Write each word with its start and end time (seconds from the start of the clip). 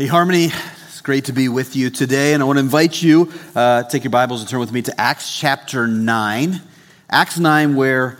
Hey, 0.00 0.06
Harmony, 0.06 0.44
it's 0.44 1.00
great 1.00 1.24
to 1.24 1.32
be 1.32 1.48
with 1.48 1.74
you 1.74 1.90
today, 1.90 2.32
and 2.32 2.40
I 2.40 2.46
want 2.46 2.58
to 2.58 2.60
invite 2.60 3.02
you, 3.02 3.32
uh, 3.56 3.82
take 3.82 4.04
your 4.04 4.12
Bibles 4.12 4.40
and 4.40 4.48
turn 4.48 4.60
with 4.60 4.70
me 4.70 4.80
to 4.82 5.00
Acts 5.00 5.36
chapter 5.36 5.88
9. 5.88 6.60
Acts 7.10 7.36
9, 7.40 7.74
where 7.74 8.16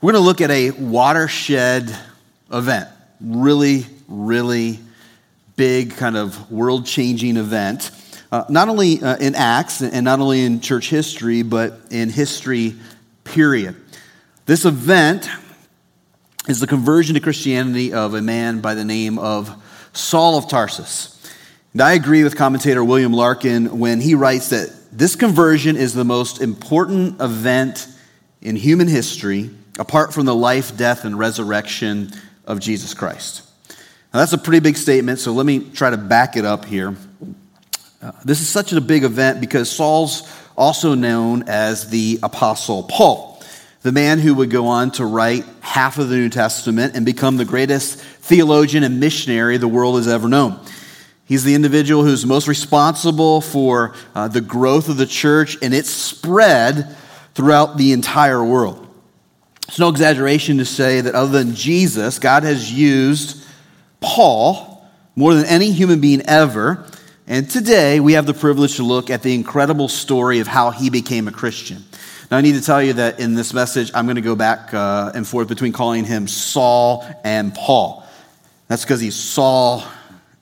we're 0.00 0.10
going 0.10 0.20
to 0.20 0.26
look 0.26 0.40
at 0.40 0.50
a 0.50 0.72
watershed 0.72 1.96
event. 2.52 2.88
Really, 3.20 3.86
really 4.08 4.80
big, 5.54 5.94
kind 5.94 6.16
of 6.16 6.50
world 6.50 6.84
changing 6.84 7.36
event. 7.36 7.92
Uh, 8.32 8.42
not 8.48 8.68
only 8.68 9.00
uh, 9.00 9.16
in 9.18 9.36
Acts 9.36 9.82
and 9.82 10.04
not 10.04 10.18
only 10.18 10.44
in 10.44 10.60
church 10.60 10.90
history, 10.90 11.42
but 11.42 11.78
in 11.92 12.08
history, 12.08 12.74
period. 13.22 13.76
This 14.46 14.64
event 14.64 15.30
is 16.48 16.58
the 16.58 16.66
conversion 16.66 17.14
to 17.14 17.20
Christianity 17.20 17.92
of 17.92 18.14
a 18.14 18.20
man 18.20 18.60
by 18.60 18.74
the 18.74 18.84
name 18.84 19.16
of 19.16 19.54
Saul 19.92 20.36
of 20.36 20.48
Tarsus. 20.48 21.18
And 21.72 21.82
I 21.82 21.92
agree 21.92 22.24
with 22.24 22.36
commentator 22.36 22.82
William 22.82 23.12
Larkin 23.12 23.78
when 23.78 24.00
he 24.00 24.16
writes 24.16 24.48
that 24.48 24.74
this 24.90 25.14
conversion 25.14 25.76
is 25.76 25.94
the 25.94 26.04
most 26.04 26.40
important 26.40 27.20
event 27.20 27.86
in 28.42 28.56
human 28.56 28.88
history 28.88 29.50
apart 29.78 30.12
from 30.12 30.26
the 30.26 30.34
life, 30.34 30.76
death, 30.76 31.04
and 31.04 31.16
resurrection 31.16 32.10
of 32.44 32.58
Jesus 32.58 32.92
Christ. 32.92 33.48
Now, 34.12 34.18
that's 34.18 34.32
a 34.32 34.38
pretty 34.38 34.58
big 34.58 34.76
statement, 34.76 35.20
so 35.20 35.32
let 35.32 35.46
me 35.46 35.70
try 35.70 35.90
to 35.90 35.96
back 35.96 36.36
it 36.36 36.44
up 36.44 36.64
here. 36.64 36.96
Uh, 38.02 38.12
this 38.24 38.40
is 38.40 38.48
such 38.48 38.72
a 38.72 38.80
big 38.80 39.04
event 39.04 39.40
because 39.40 39.70
Saul's 39.70 40.28
also 40.56 40.94
known 40.94 41.44
as 41.48 41.88
the 41.88 42.18
Apostle 42.24 42.82
Paul, 42.82 43.40
the 43.82 43.92
man 43.92 44.18
who 44.18 44.34
would 44.34 44.50
go 44.50 44.66
on 44.66 44.90
to 44.92 45.06
write 45.06 45.44
half 45.60 45.98
of 45.98 46.08
the 46.08 46.16
New 46.16 46.30
Testament 46.30 46.96
and 46.96 47.06
become 47.06 47.36
the 47.36 47.44
greatest 47.44 48.00
theologian 48.00 48.82
and 48.82 48.98
missionary 48.98 49.56
the 49.56 49.68
world 49.68 49.94
has 49.96 50.08
ever 50.08 50.28
known. 50.28 50.58
He's 51.30 51.44
the 51.44 51.54
individual 51.54 52.04
who's 52.04 52.26
most 52.26 52.48
responsible 52.48 53.40
for 53.40 53.94
uh, 54.16 54.26
the 54.26 54.40
growth 54.40 54.88
of 54.88 54.96
the 54.96 55.06
church 55.06 55.56
and 55.62 55.72
its 55.72 55.88
spread 55.88 56.96
throughout 57.36 57.76
the 57.76 57.92
entire 57.92 58.42
world. 58.42 58.88
It's 59.68 59.78
no 59.78 59.90
exaggeration 59.90 60.58
to 60.58 60.64
say 60.64 61.00
that 61.00 61.14
other 61.14 61.30
than 61.30 61.54
Jesus, 61.54 62.18
God 62.18 62.42
has 62.42 62.72
used 62.72 63.46
Paul 64.00 64.84
more 65.14 65.34
than 65.34 65.46
any 65.46 65.70
human 65.70 66.00
being 66.00 66.20
ever. 66.22 66.84
And 67.28 67.48
today 67.48 68.00
we 68.00 68.14
have 68.14 68.26
the 68.26 68.34
privilege 68.34 68.74
to 68.78 68.82
look 68.82 69.08
at 69.08 69.22
the 69.22 69.32
incredible 69.32 69.86
story 69.86 70.40
of 70.40 70.48
how 70.48 70.72
he 70.72 70.90
became 70.90 71.28
a 71.28 71.32
Christian. 71.32 71.84
Now, 72.28 72.38
I 72.38 72.40
need 72.40 72.54
to 72.54 72.60
tell 72.60 72.82
you 72.82 72.94
that 72.94 73.20
in 73.20 73.34
this 73.34 73.54
message, 73.54 73.92
I'm 73.94 74.06
going 74.06 74.16
to 74.16 74.20
go 74.20 74.34
back 74.34 74.74
uh, 74.74 75.12
and 75.14 75.24
forth 75.24 75.46
between 75.46 75.72
calling 75.72 76.04
him 76.04 76.26
Saul 76.26 77.06
and 77.22 77.54
Paul. 77.54 78.04
That's 78.66 78.82
because 78.82 79.00
he's 79.00 79.14
Saul 79.14 79.84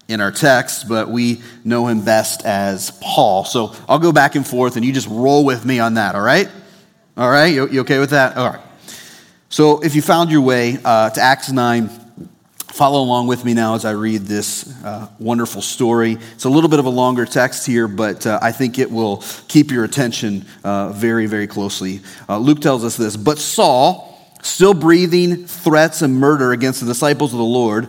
in 0.08 0.22
our 0.22 0.32
text, 0.32 0.88
but 0.88 1.10
we 1.10 1.42
know 1.64 1.86
him 1.86 2.02
best 2.02 2.44
as 2.46 2.90
Paul. 3.02 3.44
So 3.44 3.74
I'll 3.86 3.98
go 3.98 4.10
back 4.10 4.34
and 4.34 4.46
forth 4.46 4.76
and 4.76 4.84
you 4.84 4.92
just 4.92 5.06
roll 5.08 5.44
with 5.44 5.66
me 5.66 5.80
on 5.80 5.94
that, 5.94 6.14
all 6.14 6.22
right? 6.22 6.48
All 7.16 7.30
right? 7.30 7.52
You, 7.52 7.68
you 7.68 7.80
okay 7.82 7.98
with 7.98 8.10
that? 8.10 8.36
All 8.38 8.48
right. 8.48 8.60
So 9.50 9.82
if 9.84 9.94
you 9.94 10.00
found 10.00 10.30
your 10.30 10.40
way 10.40 10.78
uh, 10.82 11.10
to 11.10 11.20
Acts 11.20 11.52
9, 11.52 11.90
follow 12.68 13.02
along 13.02 13.26
with 13.26 13.44
me 13.44 13.52
now 13.52 13.74
as 13.74 13.84
I 13.84 13.90
read 13.90 14.22
this 14.22 14.72
uh, 14.82 15.08
wonderful 15.18 15.60
story. 15.60 16.16
It's 16.34 16.44
a 16.44 16.50
little 16.50 16.70
bit 16.70 16.78
of 16.78 16.86
a 16.86 16.90
longer 16.90 17.26
text 17.26 17.66
here, 17.66 17.86
but 17.86 18.26
uh, 18.26 18.38
I 18.40 18.52
think 18.52 18.78
it 18.78 18.90
will 18.90 19.22
keep 19.48 19.70
your 19.70 19.84
attention 19.84 20.46
uh, 20.64 20.90
very, 20.90 21.26
very 21.26 21.46
closely. 21.46 22.00
Uh, 22.28 22.38
Luke 22.38 22.60
tells 22.60 22.82
us 22.82 22.96
this 22.96 23.14
But 23.16 23.38
Saul, 23.38 24.32
still 24.42 24.74
breathing 24.74 25.44
threats 25.44 26.00
and 26.00 26.16
murder 26.16 26.52
against 26.52 26.80
the 26.80 26.86
disciples 26.86 27.32
of 27.34 27.38
the 27.38 27.44
Lord, 27.44 27.88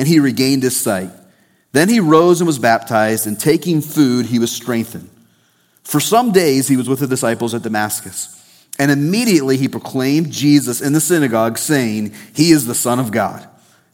and 0.00 0.08
he 0.08 0.18
regained 0.18 0.62
his 0.62 0.80
sight. 0.80 1.10
Then 1.72 1.90
he 1.90 2.00
rose 2.00 2.40
and 2.40 2.46
was 2.46 2.58
baptized, 2.58 3.26
and 3.26 3.38
taking 3.38 3.82
food, 3.82 4.24
he 4.24 4.38
was 4.38 4.50
strengthened. 4.50 5.10
For 5.82 6.00
some 6.00 6.32
days 6.32 6.68
he 6.68 6.76
was 6.78 6.88
with 6.88 7.00
the 7.00 7.06
disciples 7.06 7.52
at 7.52 7.60
Damascus. 7.60 8.34
And 8.78 8.90
immediately 8.90 9.58
he 9.58 9.68
proclaimed 9.68 10.30
Jesus 10.30 10.80
in 10.80 10.94
the 10.94 11.02
synagogue, 11.02 11.58
saying, 11.58 12.14
He 12.34 12.50
is 12.50 12.66
the 12.66 12.74
Son 12.74 12.98
of 12.98 13.12
God. 13.12 13.46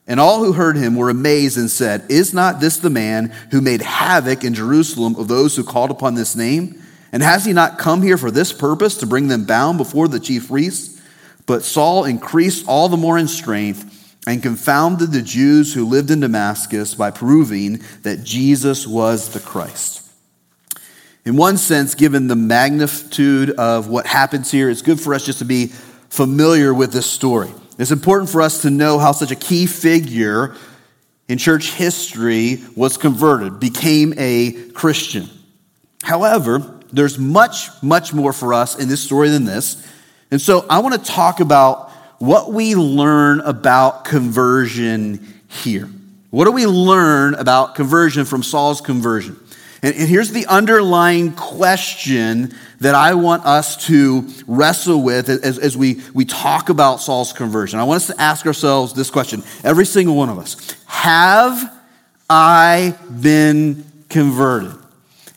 And 0.07 0.21
all 0.21 0.45
who 0.45 0.53
heard 0.53 0.77
him 0.77 0.95
were 0.95 1.11
amazed 1.11 1.59
and 1.59 1.69
said, 1.69 2.05
Is 2.09 2.33
not 2.33 2.61
this 2.61 2.77
the 2.77 2.89
man 2.89 3.35
who 3.51 3.61
made 3.61 3.83
havoc 3.83 4.45
in 4.45 4.55
Jerusalem 4.55 5.17
of 5.17 5.27
those 5.27 5.57
who 5.57 5.65
called 5.65 5.91
upon 5.91 6.15
this 6.15 6.37
name? 6.37 6.81
And 7.11 7.21
has 7.21 7.45
he 7.45 7.53
not 7.53 7.79
come 7.79 8.01
here 8.01 8.17
for 8.17 8.31
this 8.31 8.53
purpose, 8.53 8.99
to 8.99 9.07
bring 9.07 9.27
them 9.27 9.45
bound 9.45 9.77
before 9.77 10.07
the 10.07 10.21
chief 10.21 10.47
priests? 10.47 11.03
But 11.47 11.65
Saul 11.65 12.05
increased 12.05 12.65
all 12.69 12.89
the 12.89 12.97
more 12.97 13.19
in 13.19 13.27
strength 13.27 13.96
and 14.27 14.43
confounded 14.43 15.13
the 15.13 15.23
Jews 15.23 15.73
who 15.73 15.87
lived 15.87 16.11
in 16.11 16.21
Damascus 16.21 16.95
by 16.95 17.11
proving 17.11 17.81
that 18.03 18.25
Jesus 18.25 18.87
was 18.87 19.31
the 19.31 19.41
Christ. 19.41 20.03
In 21.25 21.37
one 21.37 21.57
sense, 21.57 21.95
given 21.95 22.27
the 22.27 22.37
magnitude 22.37 23.51
of 23.51 23.89
what 23.89 24.07
happens 24.07 24.51
here, 24.51 24.69
it's 24.69 24.83
good 24.83 25.01
for 25.01 25.15
us 25.15 25.27
just 25.27 25.39
to 25.41 25.45
be 25.45 25.67
familiar 26.09 26.73
with 26.75 26.93
this 26.93 27.07
story. 27.07 27.51
It's 27.79 27.91
important 27.91 28.31
for 28.31 28.43
us 28.43 28.63
to 28.63 28.71
know 28.71 28.99
how 28.99 29.13
such 29.13 29.31
a 29.31 29.37
key 29.37 29.67
figure 29.67 30.55
in 31.29 31.39
church 31.39 31.73
history 31.73 32.63
was 32.77 32.97
converted, 32.97 33.61
became 33.61 34.15
a 34.17 34.53
Christian. 34.73 35.29
However, 36.03 36.81
there's 36.93 37.19
much, 37.19 37.69
much 37.83 38.13
more 38.13 38.33
for 38.33 38.55
us 38.55 38.79
in 38.79 38.89
this 38.89 39.03
story 39.03 39.29
than 39.29 39.45
this. 39.45 39.85
And 40.31 40.41
so 40.41 40.65
I 40.71 40.79
want 40.79 40.95
to 40.95 41.11
talk 41.11 41.41
about 41.41 41.91
what 42.19 42.53
we 42.53 42.75
learn 42.75 43.41
about 43.41 44.05
conversion 44.05 45.43
here. 45.49 45.89
What 46.31 46.45
do 46.45 46.53
we 46.53 46.67
learn 46.67 47.35
about 47.35 47.75
conversion 47.75 48.25
from 48.25 48.43
Saul's 48.43 48.81
conversion? 48.81 49.39
And, 49.83 49.95
and 49.95 50.09
here's 50.09 50.31
the 50.31 50.47
underlying 50.47 51.33
question 51.33 52.55
that 52.81 52.95
I 52.95 53.15
want 53.15 53.45
us 53.47 53.87
to 53.87 54.29
wrestle 54.47 55.03
with 55.03 55.29
as, 55.29 55.59
as 55.59 55.77
we, 55.77 56.03
we 56.15 56.25
talk 56.25 56.69
about 56.69 57.01
Saul's 57.01 57.33
conversion. 57.33 57.79
I 57.79 57.85
want 57.85 58.03
us 58.03 58.07
to 58.09 58.21
ask 58.21 58.47
ourselves 58.47 58.93
this 58.93 59.11
question, 59.11 59.43
every 59.65 59.87
single 59.87 60.17
one 60.17 60.29
of 60.29 60.39
us 60.39 60.57
Have 60.87 61.73
I 62.29 62.99
been 63.21 63.85
converted? 64.09 64.75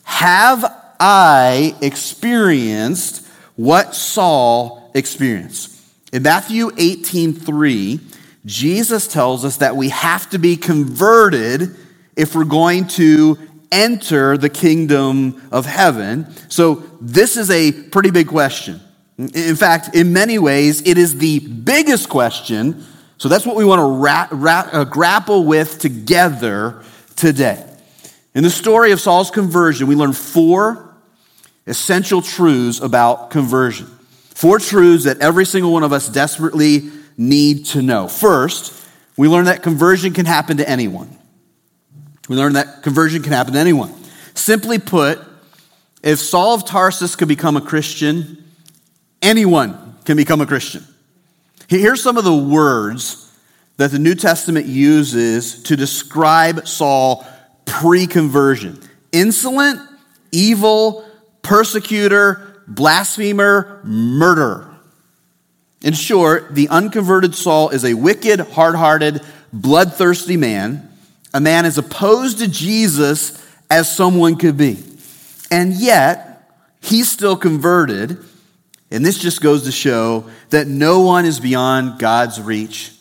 Have 0.04 0.66
I 1.00 1.76
experienced 1.82 3.26
what 3.56 3.96
Saul 3.96 4.92
experienced? 4.94 5.79
In 6.12 6.24
Matthew 6.24 6.72
18 6.76 7.34
3, 7.34 8.00
Jesus 8.46 9.08
tells 9.08 9.46
us 9.46 9.58
that 9.58 9.76
we 9.76 9.90
have 9.90 10.30
to 10.32 10.40
be 10.40 10.58
converted 10.58 11.76
if 12.16 12.36
we're 12.36 12.46
going 12.46 12.88
to 12.88 13.38
enter 13.72 14.38
the 14.38 14.50
kingdom 14.50 15.42
of 15.52 15.66
heaven. 15.66 16.28
So, 16.50 16.84
this 17.00 17.38
is 17.38 17.52
a 17.52 17.72
pretty 17.72 18.10
big 18.10 18.28
question. 18.28 18.82
In 19.18 19.56
fact, 19.56 19.96
in 19.96 20.12
many 20.14 20.40
ways, 20.40 20.82
it 20.88 20.98
is 20.98 21.18
the 21.18 21.40
biggest 21.40 22.10
question. 22.10 22.84
So, 23.18 23.30
that's 23.30 23.46
what 23.46 23.56
we 23.56 23.66
want 23.66 23.80
to 23.80 24.02
ra- 24.02 24.28
ra- 24.32 24.70
uh, 24.72 24.84
grapple 24.86 25.44
with 25.44 25.78
together 25.78 26.84
today. 27.16 27.64
In 28.34 28.44
the 28.44 28.50
story 28.50 28.92
of 28.92 29.00
Saul's 29.00 29.30
conversion, 29.30 29.86
we 29.88 29.96
learn 29.96 30.14
four 30.14 30.96
essential 31.68 32.24
truths 32.24 32.80
about 32.80 33.30
conversion. 33.30 33.99
Four 34.40 34.60
truths 34.60 35.04
that 35.04 35.20
every 35.20 35.46
single 35.46 35.74
one 35.74 35.84
of 35.84 35.92
us 35.92 36.08
desperately 36.08 36.92
need 37.18 37.66
to 37.66 37.82
know. 37.82 38.08
First, 38.08 38.88
we 39.18 39.28
learn 39.28 39.44
that 39.48 39.62
conversion 39.64 40.14
can 40.14 40.26
happen 40.26 40.56
to 40.56 40.70
anyone. 40.70 41.10
We 42.30 42.38
learn 42.38 42.54
that 42.54 42.82
conversion 42.82 43.22
can 43.22 43.34
happen 43.34 43.52
to 43.52 43.60
anyone. 43.60 43.94
Simply 44.36 44.80
put, 44.80 45.20
if 46.02 46.20
Saul 46.20 46.56
of 46.56 46.64
Tarsus 46.66 47.18
could 47.18 47.28
become 47.28 47.58
a 47.58 47.62
Christian, 47.62 48.42
anyone 49.22 49.98
can 50.06 50.16
become 50.16 50.40
a 50.40 50.46
Christian. 50.46 50.86
Here's 51.68 52.02
some 52.02 52.16
of 52.16 52.24
the 52.24 52.34
words 52.34 53.38
that 53.76 53.92
the 53.92 54.00
New 54.00 54.16
Testament 54.16 54.68
uses 54.68 55.64
to 55.64 55.76
describe 55.76 56.66
Saul 56.66 57.28
pre 57.66 58.08
conversion 58.08 58.80
insolent, 59.12 59.82
evil, 60.32 61.06
persecutor, 61.42 62.49
blasphemer, 62.70 63.82
murderer. 63.84 64.70
In 65.82 65.94
short, 65.94 66.56
the 66.56 66.70
unconverted 66.70 67.36
Saul 67.36 67.70
is 67.70 67.86
a 67.86 67.94
wicked, 67.94 68.40
hard 68.40 68.76
hearted, 68.76 69.22
bloodthirsty 69.54 70.38
man, 70.38 70.90
a 71.34 71.40
man 71.40 71.66
as 71.66 71.78
opposed 71.78 72.40
to 72.40 72.48
Jesus 72.48 73.46
as 73.70 73.94
someone 73.94 74.36
could 74.36 74.58
be. 74.58 74.78
And 75.52 75.74
yet, 75.74 76.52
he's 76.82 77.10
still 77.10 77.36
converted. 77.36 78.18
And 78.92 79.06
this 79.06 79.18
just 79.18 79.42
goes 79.42 79.64
to 79.64 79.72
show 79.72 80.30
that 80.50 80.68
no 80.68 81.02
one 81.02 81.26
is 81.26 81.40
beyond 81.40 82.00
God's 82.00 82.42
reach, 82.42 82.92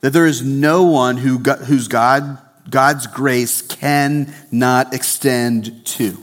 that 0.00 0.12
there 0.12 0.26
is 0.26 0.42
no 0.42 0.84
one 0.84 1.16
who, 1.16 1.38
whose 1.38 1.88
God, 1.88 2.38
God's 2.68 3.06
grace 3.06 3.62
cannot 3.62 4.92
extend 4.92 5.86
to. 5.86 6.18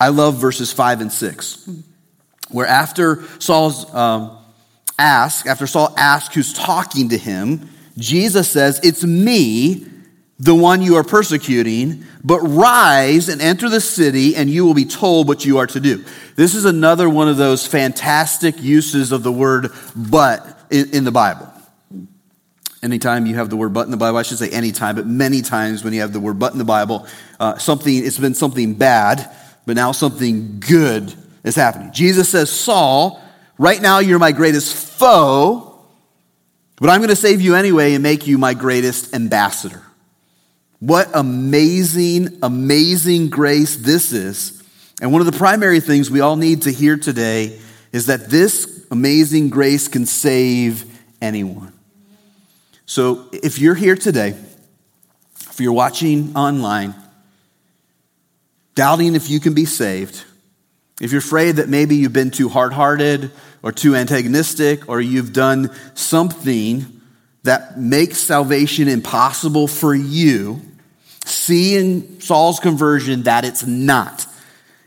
I 0.00 0.08
love 0.08 0.36
verses 0.36 0.72
5 0.72 1.00
and 1.00 1.12
6, 1.12 1.68
where 2.54 2.66
after 2.66 3.24
Saul's 3.40 3.92
um, 3.92 4.38
ask, 4.96 5.46
after 5.46 5.66
Saul 5.66 5.92
asks 5.98 6.34
who's 6.34 6.52
talking 6.52 7.08
to 7.08 7.18
him, 7.18 7.68
Jesus 7.98 8.48
says, 8.48 8.78
It's 8.84 9.02
me, 9.02 9.86
the 10.38 10.54
one 10.54 10.80
you 10.80 10.94
are 10.94 11.02
persecuting, 11.02 12.04
but 12.22 12.38
rise 12.40 13.28
and 13.28 13.42
enter 13.42 13.68
the 13.68 13.80
city, 13.80 14.36
and 14.36 14.48
you 14.48 14.64
will 14.64 14.74
be 14.74 14.84
told 14.84 15.26
what 15.26 15.44
you 15.44 15.58
are 15.58 15.66
to 15.66 15.80
do. 15.80 16.04
This 16.36 16.54
is 16.54 16.64
another 16.64 17.10
one 17.10 17.28
of 17.28 17.36
those 17.36 17.66
fantastic 17.66 18.62
uses 18.62 19.10
of 19.10 19.24
the 19.24 19.32
word 19.32 19.72
but 19.96 20.60
in, 20.70 20.94
in 20.94 21.04
the 21.04 21.12
Bible. 21.12 21.50
Anytime 22.84 23.26
you 23.26 23.34
have 23.34 23.50
the 23.50 23.56
word 23.56 23.72
but 23.72 23.86
in 23.86 23.90
the 23.90 23.96
Bible, 23.96 24.18
I 24.18 24.22
should 24.22 24.38
say 24.38 24.50
anytime, 24.50 24.94
but 24.94 25.06
many 25.06 25.42
times 25.42 25.82
when 25.82 25.92
you 25.92 26.02
have 26.02 26.12
the 26.12 26.20
word 26.20 26.38
but 26.38 26.52
in 26.52 26.58
the 26.58 26.64
Bible, 26.64 27.08
uh, 27.40 27.58
something, 27.58 28.06
it's 28.06 28.18
been 28.18 28.34
something 28.34 28.74
bad, 28.74 29.28
but 29.66 29.74
now 29.74 29.90
something 29.90 30.60
good 30.60 31.12
is 31.44 31.54
happening. 31.54 31.92
Jesus 31.92 32.28
says, 32.28 32.50
Saul, 32.50 33.22
Right 33.58 33.80
now, 33.80 34.00
you're 34.00 34.18
my 34.18 34.32
greatest 34.32 34.74
foe, 34.74 35.78
but 36.76 36.90
I'm 36.90 36.98
going 36.98 37.10
to 37.10 37.16
save 37.16 37.40
you 37.40 37.54
anyway 37.54 37.94
and 37.94 38.02
make 38.02 38.26
you 38.26 38.36
my 38.36 38.54
greatest 38.54 39.14
ambassador. 39.14 39.82
What 40.80 41.08
amazing, 41.14 42.38
amazing 42.42 43.30
grace 43.30 43.76
this 43.76 44.12
is. 44.12 44.62
And 45.00 45.12
one 45.12 45.20
of 45.20 45.26
the 45.26 45.38
primary 45.38 45.80
things 45.80 46.10
we 46.10 46.20
all 46.20 46.36
need 46.36 46.62
to 46.62 46.72
hear 46.72 46.96
today 46.96 47.60
is 47.92 48.06
that 48.06 48.28
this 48.28 48.86
amazing 48.90 49.50
grace 49.50 49.86
can 49.86 50.04
save 50.04 50.84
anyone. 51.22 51.72
So 52.86 53.28
if 53.32 53.60
you're 53.60 53.76
here 53.76 53.96
today, 53.96 54.34
if 55.48 55.60
you're 55.60 55.72
watching 55.72 56.36
online, 56.36 56.94
doubting 58.74 59.14
if 59.14 59.30
you 59.30 59.38
can 59.38 59.54
be 59.54 59.64
saved, 59.64 60.24
if 61.00 61.10
you're 61.10 61.18
afraid 61.18 61.56
that 61.56 61.68
maybe 61.68 61.96
you've 61.96 62.12
been 62.12 62.30
too 62.30 62.48
hard 62.48 62.72
hearted 62.72 63.30
or 63.62 63.72
too 63.72 63.96
antagonistic, 63.96 64.88
or 64.88 65.00
you've 65.00 65.32
done 65.32 65.70
something 65.94 67.00
that 67.44 67.78
makes 67.78 68.18
salvation 68.18 68.88
impossible 68.88 69.66
for 69.66 69.94
you, 69.94 70.60
see 71.24 71.76
in 71.76 72.20
Saul's 72.20 72.60
conversion 72.60 73.22
that 73.22 73.44
it's 73.44 73.66
not. 73.66 74.26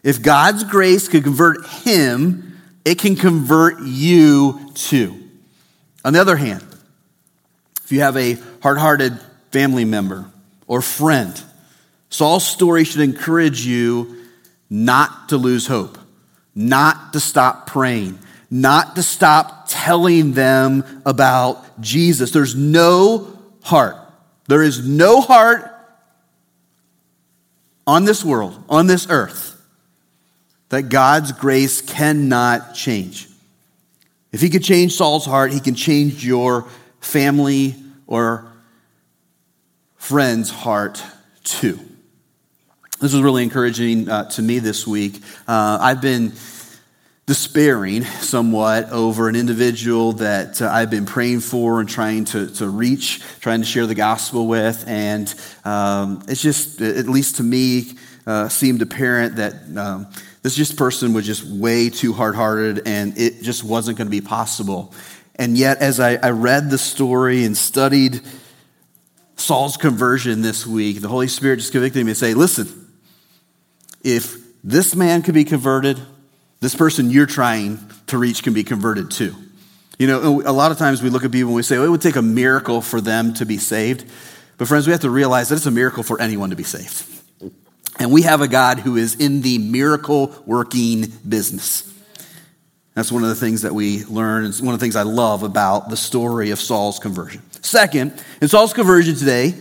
If 0.04 0.22
God's 0.22 0.64
grace 0.64 1.08
could 1.08 1.24
convert 1.24 1.66
him, 1.68 2.60
it 2.86 3.00
can 3.00 3.16
convert 3.16 3.82
you 3.82 4.72
too. 4.76 5.18
On 6.06 6.14
the 6.14 6.22
other 6.22 6.38
hand, 6.38 6.64
if 7.84 7.92
you 7.92 8.02
have 8.02 8.16
a 8.16 8.38
hard 8.62 8.78
hearted 8.78 9.20
family 9.52 9.86
member 9.86 10.30
or 10.68 10.82
friend, 10.82 11.42
Saul's 12.10 12.46
story 12.46 12.84
should 12.84 13.02
encourage 13.02 13.66
you 13.66 14.18
not 14.70 15.30
to 15.30 15.38
lose 15.38 15.68
hope, 15.68 15.98
not 16.56 17.14
to 17.14 17.20
stop 17.20 17.68
praying, 17.68 18.20
not 18.50 18.96
to 18.96 19.04
stop 19.04 19.66
telling 19.68 20.34
them 20.34 20.84
about 21.06 21.82
Jesus. 21.82 22.32
There's 22.32 22.56
no 22.56 23.38
heart. 23.64 23.96
There 24.48 24.64
is 24.64 24.88
no 24.88 25.22
heart 25.22 25.74
on 27.86 28.06
this 28.06 28.24
world, 28.24 28.62
on 28.70 28.88
this 28.88 29.08
earth, 29.10 29.62
that 30.70 30.84
God's 30.84 31.32
grace 31.32 31.82
cannot 31.82 32.76
change. 32.76 33.28
If 34.32 34.42
he 34.42 34.50
could 34.50 34.64
change 34.64 34.94
Saul's 34.94 35.26
heart, 35.26 35.54
he 35.54 35.60
can 35.60 35.76
change 35.76 36.26
your 36.26 36.68
family 37.00 37.76
or 38.06 38.52
friend's 39.96 40.50
heart 40.50 41.02
too. 41.44 41.80
This 43.00 43.14
was 43.14 43.22
really 43.22 43.44
encouraging 43.44 44.10
uh, 44.10 44.28
to 44.32 44.42
me 44.42 44.58
this 44.58 44.88
week. 44.88 45.22
Uh, 45.48 45.78
I've 45.80 46.02
been 46.02 46.34
despairing 47.28 48.04
somewhat 48.04 48.90
over 48.90 49.30
an 49.30 49.36
individual 49.36 50.14
that 50.14 50.60
uh, 50.64 50.68
I've 50.72 50.90
been 50.90 51.06
praying 51.06 51.42
for 51.42 51.80
and 51.80 51.88
trying 51.88 52.26
to, 52.26 52.48
to 52.56 52.68
reach, 52.68 53.22
trying 53.40 53.60
to 53.60 53.68
share 53.68 53.86
the 53.86 53.94
gospel 53.94 54.48
with. 54.48 54.84
And 54.88 55.32
um, 55.64 56.24
it's 56.28 56.42
just, 56.42 56.82
at 56.82 57.08
least 57.08 57.36
to 57.36 57.44
me, 57.44 57.92
uh, 58.26 58.50
seemed 58.50 58.82
apparent 58.82 59.36
that 59.36 59.54
um, 59.78 60.08
this 60.42 60.56
just 60.56 60.76
person 60.76 61.14
was 61.14 61.24
just 61.24 61.44
way 61.44 61.92
too 61.92 62.14
hard 62.14 62.34
hearted 62.34 62.88
and 62.88 63.16
it 63.16 63.44
just 63.44 63.64
wasn't 63.64 64.00
going 64.00 64.08
to 64.08 64.12
be 64.12 64.22
possible. 64.22 64.92
And 65.36 65.56
yet, 65.56 65.78
as 65.84 66.00
I, 66.00 66.16
I 66.16 66.32
read 66.32 66.72
the 66.72 66.80
story 66.80 67.46
and 67.46 67.56
studied 67.56 68.22
Saul's 69.36 69.78
conversion 69.78 70.42
this 70.42 70.66
week, 70.66 71.00
the 71.00 71.10
Holy 71.10 71.28
Spirit 71.28 71.58
just 71.58 71.72
convicted 71.72 72.04
me 72.04 72.10
and 72.10 72.18
say, 72.18 72.34
listen, 72.34 72.86
if 74.04 74.38
this 74.64 74.96
man 74.96 75.22
could 75.22 75.34
be 75.34 75.44
converted, 75.44 76.00
this 76.60 76.76
person 76.76 77.10
you're 77.10 77.26
trying 77.26 77.80
to 78.08 78.18
reach 78.18 78.44
can 78.44 78.54
be 78.54 78.64
converted 78.64 79.12
too. 79.12 79.36
You 80.00 80.08
know, 80.08 80.42
a 80.46 80.52
lot 80.52 80.72
of 80.72 80.78
times 80.78 81.02
we 81.02 81.10
look 81.10 81.24
at 81.26 81.32
people 81.32 81.50
and 81.50 81.56
we 81.56 81.64
say, 81.64 81.84
it 81.84 81.88
would 81.88 82.02
take 82.02 82.16
a 82.16 82.22
miracle 82.22 82.82
for 82.82 83.02
them 83.02 83.34
to 83.36 83.46
be 83.46 83.58
saved. 83.58 84.06
But, 84.58 84.68
friends, 84.68 84.88
we 84.88 84.92
have 84.92 85.02
to 85.02 85.10
realize 85.10 85.50
that 85.50 85.56
it's 85.56 85.66
a 85.66 85.72
miracle 85.72 86.04
for 86.04 86.22
anyone 86.22 86.52
to 86.52 86.56
be 86.56 86.64
saved. 86.64 87.04
And 88.00 88.12
we 88.12 88.22
have 88.24 88.42
a 88.42 88.48
God 88.48 88.80
who 88.80 88.96
is 88.96 89.16
in 89.16 89.42
the 89.42 89.58
miracle 89.58 90.36
working 90.46 91.08
business. 91.28 91.92
That's 92.94 93.12
one 93.12 93.24
of 93.24 93.30
the 93.30 93.36
things 93.36 93.64
that 93.64 93.74
we 93.74 94.04
learn. 94.06 94.46
It's 94.46 94.62
one 94.62 94.74
of 94.74 94.80
the 94.80 94.84
things 94.84 94.96
I 94.96 95.04
love 95.04 95.44
about 95.44 95.90
the 95.90 95.98
story 95.98 96.52
of 96.52 96.60
Saul's 96.60 97.00
conversion. 97.00 97.42
Second, 97.62 98.14
in 98.42 98.48
Saul's 98.48 98.74
conversion 98.74 99.16
today, 99.16 99.56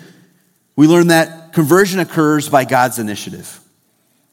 we 0.75 0.87
learn 0.87 1.09
that 1.09 1.52
conversion 1.52 2.00
occurs 2.00 2.49
by 2.49 2.64
God's 2.64 2.99
initiative. 2.99 3.61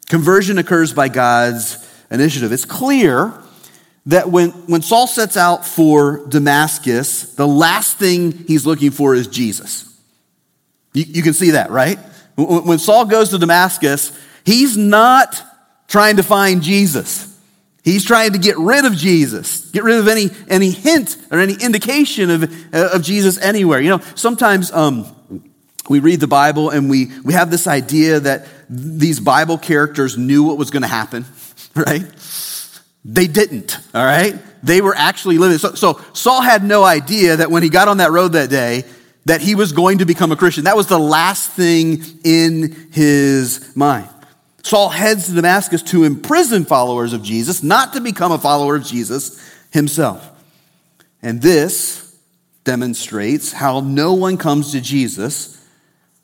Conversion 0.10 0.58
occurs 0.58 0.94
by 0.94 1.10
God's 1.10 1.78
initiative. 2.12 2.52
It's 2.52 2.66
clear 2.66 3.34
that 4.06 4.30
when, 4.30 4.50
when 4.68 4.82
Saul 4.82 5.08
sets 5.08 5.38
out 5.38 5.66
for 5.66 6.26
Damascus, 6.28 7.34
the 7.36 7.48
last 7.48 7.98
thing 7.98 8.32
he's 8.48 8.66
looking 8.66 8.92
for 8.92 9.16
is 9.16 9.28
Jesus. 9.28 9.90
You, 10.94 11.06
you 11.08 11.24
can 11.24 11.34
see 11.34 11.52
that, 11.52 11.72
right? 11.72 11.98
When 12.36 12.80
Saul 12.80 13.06
goes 13.06 13.30
to 13.30 13.38
Damascus, 13.38 14.12
He's 14.46 14.76
not 14.76 15.42
trying 15.88 16.18
to 16.18 16.24
find 16.24 16.62
Jesus. 16.62 17.30
He's 17.84 18.06
trying 18.06 18.32
to 18.32 18.40
get 18.40 18.58
rid 18.58 18.86
of 18.86 18.94
Jesus, 18.96 19.70
get 19.72 19.84
rid 19.84 20.00
of 20.00 20.08
any, 20.08 20.30
any 20.48 20.70
hint 20.72 21.18
or 21.32 21.40
any 21.40 21.56
indication 21.56 22.30
of, 22.30 22.74
of 22.74 23.04
Jesus 23.04 23.38
anywhere. 23.42 23.82
You 23.82 23.90
know, 23.90 24.00
sometimes 24.16 24.72
um, 24.72 25.06
we 25.90 26.00
read 26.00 26.20
the 26.20 26.28
Bible 26.28 26.70
and 26.70 26.90
we, 26.90 27.12
we 27.24 27.34
have 27.34 27.52
this 27.52 27.68
idea 27.68 28.20
that 28.22 28.48
these 28.70 29.20
Bible 29.20 29.58
characters 29.58 30.18
knew 30.18 30.44
what 30.44 30.58
was 30.58 30.72
going 30.72 30.84
to 30.84 30.88
happen, 30.88 31.26
right? 31.76 32.06
They 33.06 33.28
didn't, 33.28 33.78
all 33.94 34.06
right? 34.06 34.40
They 34.64 34.82
were 34.82 34.96
actually 34.96 35.38
living. 35.38 35.58
So, 35.58 35.76
so 35.76 36.02
Saul 36.14 36.42
had 36.42 36.64
no 36.64 36.84
idea 36.84 37.38
that 37.38 37.52
when 37.52 37.64
he 37.64 37.70
got 37.70 37.88
on 37.88 37.98
that 37.98 38.12
road 38.12 38.30
that 38.30 38.50
day, 38.50 38.86
that 39.26 39.42
he 39.42 39.56
was 39.56 39.72
going 39.72 40.00
to 40.00 40.06
become 40.06 40.32
a 40.32 40.36
Christian. 40.36 40.66
That 40.66 40.76
was 40.76 40.88
the 40.88 41.00
last 41.00 41.52
thing 41.52 42.04
in 42.24 42.90
his 42.92 43.76
mind. 43.76 44.10
Saul 44.64 44.90
heads 44.90 45.28
to 45.28 45.34
Damascus 45.34 45.82
to 45.84 46.06
imprison 46.06 46.64
followers 46.64 47.12
of 47.12 47.22
Jesus, 47.24 47.64
not 47.64 47.94
to 47.94 48.02
become 48.02 48.32
a 48.32 48.38
follower 48.38 48.78
of 48.78 48.86
Jesus 48.86 49.42
himself. 49.72 50.30
And 51.22 51.42
this 51.42 52.18
demonstrates 52.64 53.52
how 53.52 53.82
no 53.82 54.14
one 54.14 54.38
comes 54.38 54.72
to 54.72 54.80
Jesus 54.80 55.60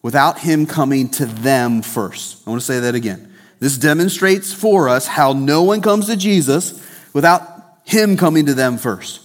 without 0.01 0.39
him 0.39 0.65
coming 0.65 1.09
to 1.09 1.25
them 1.25 1.81
first. 1.81 2.45
I 2.45 2.49
want 2.49 2.61
to 2.61 2.65
say 2.65 2.79
that 2.79 2.95
again. 2.95 3.33
This 3.59 3.77
demonstrates 3.77 4.53
for 4.53 4.87
us 4.87 5.05
how 5.05 5.33
no 5.33 5.63
one 5.63 5.81
comes 5.81 6.07
to 6.07 6.15
Jesus 6.15 6.81
without 7.13 7.41
him 7.83 8.15
coming 8.15 8.45
to 8.45 8.53
them 8.53 8.77
first. 8.77 9.21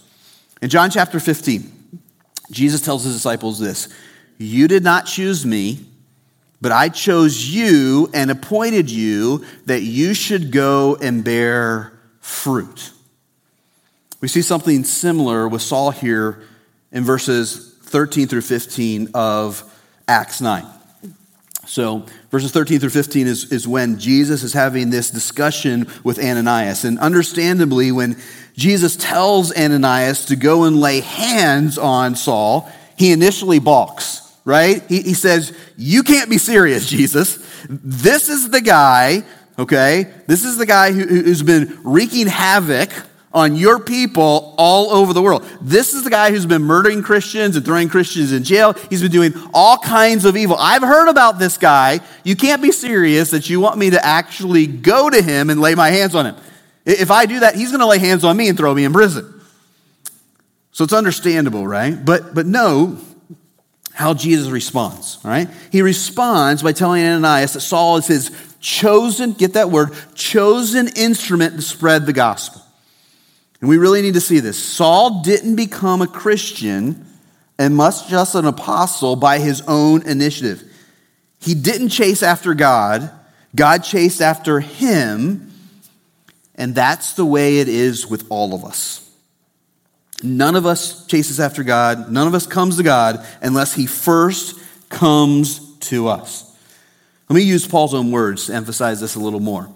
In 0.61 0.71
John 0.71 0.91
chapter 0.91 1.21
15, 1.21 2.01
Jesus 2.51 2.81
tells 2.81 3.05
his 3.05 3.15
disciples 3.15 3.59
this 3.59 3.89
You 4.39 4.67
did 4.67 4.83
not 4.83 5.07
choose 5.07 5.47
me 5.47 5.87
but 6.65 6.73
I 6.73 6.89
chose 6.89 7.55
you 7.55 8.09
and 8.15 8.31
appointed 8.31 8.91
you 8.91 9.45
that 9.67 9.83
you 9.83 10.15
should 10.15 10.51
go 10.51 10.97
and 10.97 11.23
bear 11.23 11.93
fruit. 12.21 12.91
We 14.23 14.29
see 14.29 14.41
something 14.41 14.83
similar 14.85 15.47
with 15.47 15.61
Saul 15.61 15.91
here 15.91 16.43
in 16.91 17.05
verses 17.05 17.77
13 17.83 18.29
through 18.29 18.41
15 18.41 19.11
of 19.13 19.63
Acts 20.09 20.41
9. 20.41 20.65
So, 21.67 22.05
verses 22.31 22.53
13 22.53 22.79
through 22.79 22.91
15 22.91 23.27
is, 23.27 23.51
is 23.51 23.67
when 23.67 23.99
Jesus 23.99 24.43
is 24.43 24.53
having 24.53 24.91
this 24.91 25.11
discussion 25.11 25.87
with 26.05 26.19
Ananias. 26.19 26.85
And 26.85 26.99
understandably, 26.99 27.91
when 27.91 28.17
Jesus 28.55 28.97
tells 28.97 29.51
Ananias 29.57 30.27
to 30.27 30.37
go 30.37 30.65
and 30.65 30.79
lay 30.79 31.01
hands 31.01 31.79
on 31.79 32.17
Saul, 32.17 32.71
he 32.97 33.13
initially 33.13 33.59
balks 33.59 34.25
right? 34.45 34.83
He, 34.89 35.03
he 35.03 35.15
says, 35.15 35.57
You 35.77 36.03
can't 36.03 36.31
be 36.31 36.39
serious, 36.39 36.89
Jesus. 36.89 37.39
This 37.69 38.29
is 38.29 38.51
the 38.51 38.61
guy, 38.61 39.25
okay? 39.59 40.13
This 40.27 40.45
is 40.45 40.57
the 40.57 40.67
guy 40.67 40.93
who, 40.93 41.07
who's 41.07 41.43
been 41.43 41.79
wreaking 41.83 42.27
havoc 42.27 42.91
on 43.35 43.57
your 43.57 43.81
people 43.81 44.55
all 44.57 44.91
over 44.93 45.13
the 45.13 45.21
world. 45.21 45.45
This 45.61 45.93
is 45.93 46.05
the 46.05 46.11
guy 46.11 46.31
who's 46.31 46.47
been 46.47 46.63
murdering 46.63 47.03
Christians 47.03 47.57
and 47.57 47.65
throwing 47.65 47.89
Christians 47.89 48.33
in 48.33 48.45
jail. 48.45 48.75
He's 48.89 49.03
been 49.03 49.11
doing 49.11 49.35
all 49.53 49.77
kinds 49.77 50.25
of 50.25 50.37
evil. 50.37 50.57
I've 50.59 50.83
heard 50.83 51.09
about 51.09 51.41
this 51.41 51.59
guy. 51.59 52.01
You 52.23 52.37
can't 52.37 52.63
be 52.63 52.71
serious 52.71 53.33
that 53.33 53.51
you 53.51 53.59
want 53.61 53.77
me 53.77 53.91
to 53.91 54.05
actually 54.05 54.67
go 54.69 55.11
to 55.11 55.21
him 55.21 55.51
and 55.51 55.61
lay 55.61 55.75
my 55.75 55.91
hands 55.91 56.15
on 56.15 56.27
him. 56.27 56.37
If 56.87 57.11
I 57.11 57.27
do 57.27 57.41
that, 57.41 57.57
he's 57.57 57.71
going 57.71 57.81
to 57.81 57.87
lay 57.87 57.99
hands 57.99 58.25
on 58.25 58.37
me 58.37 58.49
and 58.49 58.57
throw 58.57 58.73
me 58.73 58.85
in 58.85 58.93
prison. 58.93 59.31
So 60.71 60.85
it's 60.85 60.93
understandable, 60.93 61.67
right? 61.67 62.05
But 62.05 62.35
but 62.35 62.47
no, 62.47 62.99
how 63.93 64.13
Jesus 64.13 64.49
responds, 64.49 65.19
all 65.25 65.31
right? 65.31 65.49
He 65.71 65.83
responds 65.83 66.63
by 66.65 66.73
telling 66.73 67.05
Ananias 67.05 67.53
that 67.53 67.61
Saul 67.61 67.97
is 67.97 68.09
his 68.09 68.31
chosen, 68.59 69.35
get 69.35 69.53
that 69.53 69.71
word, 69.71 69.91
chosen 70.17 70.89
instrument 70.89 71.55
to 71.55 71.63
spread 71.63 72.07
the 72.07 72.13
gospel. 72.13 72.64
And 73.65 73.71
we 73.71 73.79
really 73.79 74.03
need 74.03 74.13
to 74.13 74.21
see 74.21 74.41
this. 74.41 74.63
Saul 74.63 75.23
didn't 75.23 75.57
become 75.57 76.03
a 76.03 76.07
Christian 76.07 77.07
and 77.59 77.75
much 77.75 78.09
just 78.09 78.35
an 78.35 78.45
apostle 78.45 79.17
by 79.17 79.39
his 79.39 79.63
own 79.67 80.07
initiative. 80.07 80.63
He 81.41 81.55
didn't 81.55 81.89
chase 81.89 82.23
after 82.23 82.53
God, 82.53 83.11
God 83.57 83.79
chased 83.79 84.21
after 84.21 84.61
him, 84.61 85.51
and 86.57 86.75
that's 86.75 87.15
the 87.15 87.25
way 87.25 87.57
it 87.57 87.69
is 87.71 88.07
with 88.07 88.27
all 88.29 88.55
of 88.55 88.67
us. 88.67 89.11
None 90.23 90.57
of 90.57 90.67
us 90.67 91.07
chases 91.07 91.41
after 91.41 91.65
God. 91.65 92.13
None 92.13 92.27
of 92.27 92.35
us 92.35 92.47
comes 92.47 92.77
to 92.77 92.83
God 92.83 93.25
unless 93.41 93.73
He 93.73 93.87
first 93.87 94.61
comes 94.91 95.75
to 95.79 96.09
us. 96.09 96.55
Let 97.31 97.37
me 97.37 97.43
use 97.43 97.67
Paul's 97.67 97.95
own 97.95 98.11
words 98.11 98.49
to 98.49 98.55
emphasize 98.55 99.01
this 99.01 99.15
a 99.15 99.21
little 99.21 99.41
more. 99.41 99.71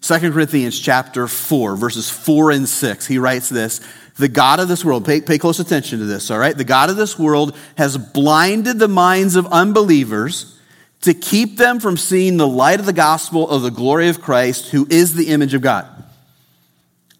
2 0.00 0.18
Corinthians 0.32 0.78
chapter 0.78 1.26
4, 1.26 1.76
verses 1.76 2.08
4 2.08 2.52
and 2.52 2.68
6, 2.68 3.06
he 3.06 3.18
writes 3.18 3.48
this 3.48 3.80
The 4.16 4.28
God 4.28 4.60
of 4.60 4.68
this 4.68 4.84
world, 4.84 5.04
pay, 5.04 5.20
pay 5.20 5.38
close 5.38 5.58
attention 5.58 5.98
to 5.98 6.04
this, 6.04 6.30
all 6.30 6.38
right? 6.38 6.56
The 6.56 6.64
God 6.64 6.90
of 6.90 6.96
this 6.96 7.18
world 7.18 7.56
has 7.76 7.96
blinded 7.96 8.78
the 8.78 8.88
minds 8.88 9.36
of 9.36 9.46
unbelievers 9.46 10.58
to 11.00 11.14
keep 11.14 11.56
them 11.56 11.80
from 11.80 11.96
seeing 11.96 12.36
the 12.36 12.46
light 12.46 12.80
of 12.80 12.86
the 12.86 12.92
gospel 12.92 13.48
of 13.48 13.62
the 13.62 13.70
glory 13.70 14.08
of 14.08 14.20
Christ, 14.20 14.70
who 14.70 14.86
is 14.90 15.14
the 15.14 15.28
image 15.28 15.54
of 15.54 15.62
God. 15.62 15.86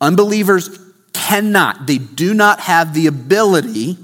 Unbelievers 0.01 0.79
cannot, 1.13 1.87
they 1.87 1.99
do 1.99 2.35
not 2.35 2.61
have 2.61 2.95
the 2.95 3.07
ability 3.07 3.99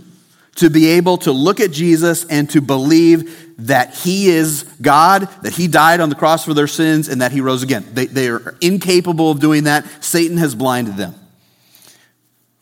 to 0.57 0.71
be 0.71 0.91
able 0.91 1.17
to 1.19 1.33
look 1.33 1.61
at 1.61 1.73
Jesus 1.73 2.25
and 2.27 2.49
to 2.51 2.61
believe 2.61 3.57
that 3.59 3.95
he 3.95 4.29
is 4.29 4.63
God, 4.81 5.29
that 5.43 5.53
he 5.53 5.69
died 5.69 6.01
on 6.01 6.09
the 6.09 6.15
cross 6.15 6.45
for 6.45 6.55
their 6.55 6.67
sins, 6.67 7.09
and 7.09 7.21
that 7.23 7.33
he 7.33 7.41
rose 7.41 7.63
again. 7.63 7.85
They, 7.93 8.07
they 8.07 8.29
are 8.29 8.57
incapable 8.61 9.31
of 9.31 9.41
doing 9.41 9.65
that. 9.65 9.87
Satan 10.03 10.37
has 10.39 10.55
blinded 10.55 10.97
them. 10.97 11.15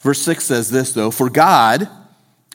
Verse 0.00 0.20
6 0.22 0.44
says 0.44 0.70
this, 0.70 0.92
though 0.92 1.10
For 1.10 1.30
God, 1.30 1.88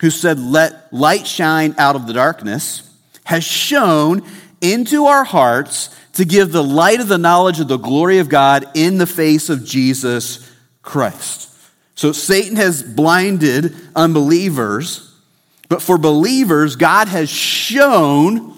who 0.02 0.10
said, 0.10 0.40
Let 0.40 0.94
light 0.94 1.26
shine 1.26 1.76
out 1.78 1.96
of 1.96 2.08
the 2.08 2.14
darkness, 2.14 2.84
has 3.26 3.44
shone 3.44 4.24
into 4.62 5.06
our 5.06 5.24
hearts 5.24 5.96
to 6.14 6.26
give 6.26 6.52
the 6.52 6.64
light 6.64 7.00
of 7.00 7.08
the 7.08 7.18
knowledge 7.18 7.60
of 7.60 7.68
the 7.68 7.78
glory 7.78 8.20
of 8.20 8.30
God 8.30 8.66
in 8.74 8.98
the 8.98 9.08
face 9.08 9.50
of 9.50 9.64
Jesus 9.64 10.52
Christ. 10.82 11.56
So 11.96 12.12
Satan 12.12 12.58
has 12.58 12.84
blinded 12.84 13.76
unbelievers, 13.96 15.07
but 15.70 15.82
for 15.82 15.98
believers, 15.98 16.76
God 16.76 17.08
has 17.08 17.30
shown 17.30 18.58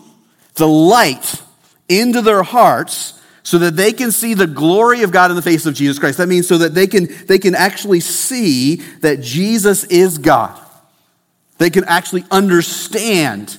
the 0.56 0.68
light 0.68 1.42
into 1.88 2.22
their 2.22 2.44
hearts 2.44 3.20
so 3.42 3.58
that 3.58 3.76
they 3.76 3.94
can 3.94 4.12
see 4.12 4.36
the 4.36 4.46
glory 4.46 5.02
of 5.02 5.12
God 5.12 5.32
in 5.32 5.36
the 5.36 5.42
face 5.42 5.66
of 5.66 5.74
Jesus 5.74 5.98
Christ. 5.98 6.20
That 6.20 6.28
means 6.28 6.48
so 6.48 6.60
that 6.60 6.76
they 6.76 6.86
can, 6.86 7.08
they 7.26 7.40
can 7.40 7.56
actually 7.56 8.00
see 8.00 8.76
that 9.02 9.22
Jesus 9.22 9.86
is 9.86 10.20
God. 10.20 10.60
They 11.58 11.70
can 11.70 11.84
actually 11.86 12.26
understand 12.30 13.58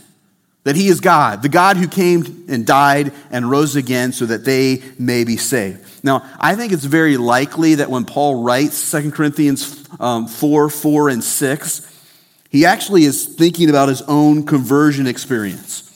that 0.65 0.77
he 0.77 0.89
is 0.89 1.01
God, 1.01 1.43
the 1.43 1.49
God 1.49 1.77
who 1.77 1.89
came 1.89 2.45
and 2.49 2.67
died 2.67 3.13
and 3.31 3.51
rose 3.51 3.77
again 3.77 4.13
so 4.13 4.27
that 4.27 4.45
they 4.45 4.83
may 4.99 5.25
be 5.25 5.37
saved. 5.37 6.05
Now, 6.05 6.29
I 6.39 6.55
think 6.55 6.73
it's 6.73 6.85
very 6.85 7.17
likely 7.17 7.77
that 7.77 7.91
when 7.91 8.05
Paul 8.05 8.43
writes 8.43 8.91
2 8.91 9.11
Corinthians 9.11 9.89
um, 9.99 10.27
4 10.27 10.69
4 10.69 11.09
and 11.09 11.25
6, 11.25 12.00
he 12.51 12.67
actually 12.67 13.05
is 13.05 13.27
thinking 13.27 13.71
about 13.71 13.89
his 13.89 14.03
own 14.03 14.45
conversion 14.45 15.07
experience. 15.07 15.87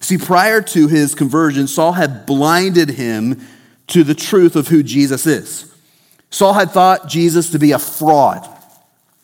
See, 0.00 0.18
prior 0.18 0.60
to 0.60 0.88
his 0.88 1.14
conversion, 1.14 1.68
Saul 1.68 1.92
had 1.92 2.26
blinded 2.26 2.90
him 2.90 3.40
to 3.86 4.02
the 4.02 4.14
truth 4.14 4.56
of 4.56 4.66
who 4.68 4.82
Jesus 4.82 5.26
is. 5.26 5.72
Saul 6.28 6.54
had 6.54 6.72
thought 6.72 7.08
Jesus 7.08 7.50
to 7.50 7.58
be 7.58 7.70
a 7.70 7.78
fraud. 7.78 8.48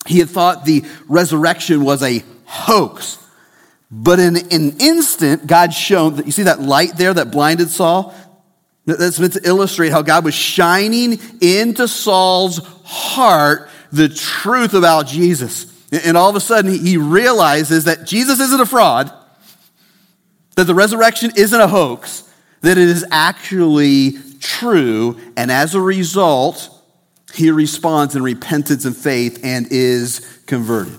He 0.06 0.20
had 0.20 0.30
thought 0.30 0.64
the 0.64 0.85
resurrection 1.08 1.85
was 1.85 2.02
a 2.02 2.23
hoax. 2.44 3.18
But 3.90 4.20
in 4.20 4.37
an 4.37 4.76
instant, 4.78 5.47
God 5.47 5.75
shone 5.75 6.16
that 6.16 6.26
you 6.26 6.32
see 6.32 6.44
that 6.44 6.61
light 6.61 6.97
there 6.97 7.12
that 7.12 7.32
blinded 7.32 7.70
Saul? 7.70 8.14
That's 8.87 9.18
meant 9.18 9.32
to 9.32 9.40
illustrate 9.47 9.90
how 9.90 10.02
God 10.02 10.25
was 10.25 10.35
shining 10.35 11.18
into 11.40 11.88
Saul's 11.88 12.58
heart 12.85 13.68
the 13.90 14.08
truth 14.08 14.75
about 14.75 15.06
Jesus. 15.06 15.66
And 15.90 16.16
all 16.16 16.28
of 16.28 16.37
a 16.37 16.40
sudden, 16.40 16.73
he 16.73 16.97
realizes 16.97 17.85
that 17.85 18.04
Jesus 18.04 18.40
isn't 18.40 18.61
a 18.61 18.66
fraud, 18.66 19.12
that 20.57 20.64
the 20.64 20.75
resurrection 20.75 21.33
isn't 21.37 21.61
a 21.61 21.68
hoax, 21.68 22.25
that 22.61 22.76
it 22.76 22.88
is 22.88 23.07
actually 23.11 24.18
true. 24.40 25.18
And 25.37 25.50
as 25.50 25.75
a 25.75 25.80
result, 25.80 26.68
he 27.35 27.50
responds 27.50 28.16
in 28.16 28.23
repentance 28.23 28.85
and 28.85 28.97
faith 28.97 29.40
and 29.42 29.66
is 29.71 30.40
converted. 30.47 30.99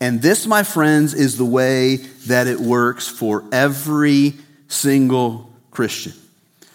And 0.00 0.22
this, 0.22 0.46
my 0.46 0.62
friends, 0.62 1.14
is 1.14 1.36
the 1.36 1.44
way 1.44 1.96
that 2.26 2.46
it 2.46 2.58
works 2.58 3.06
for 3.06 3.44
every 3.52 4.34
single 4.68 5.52
Christian. 5.70 6.14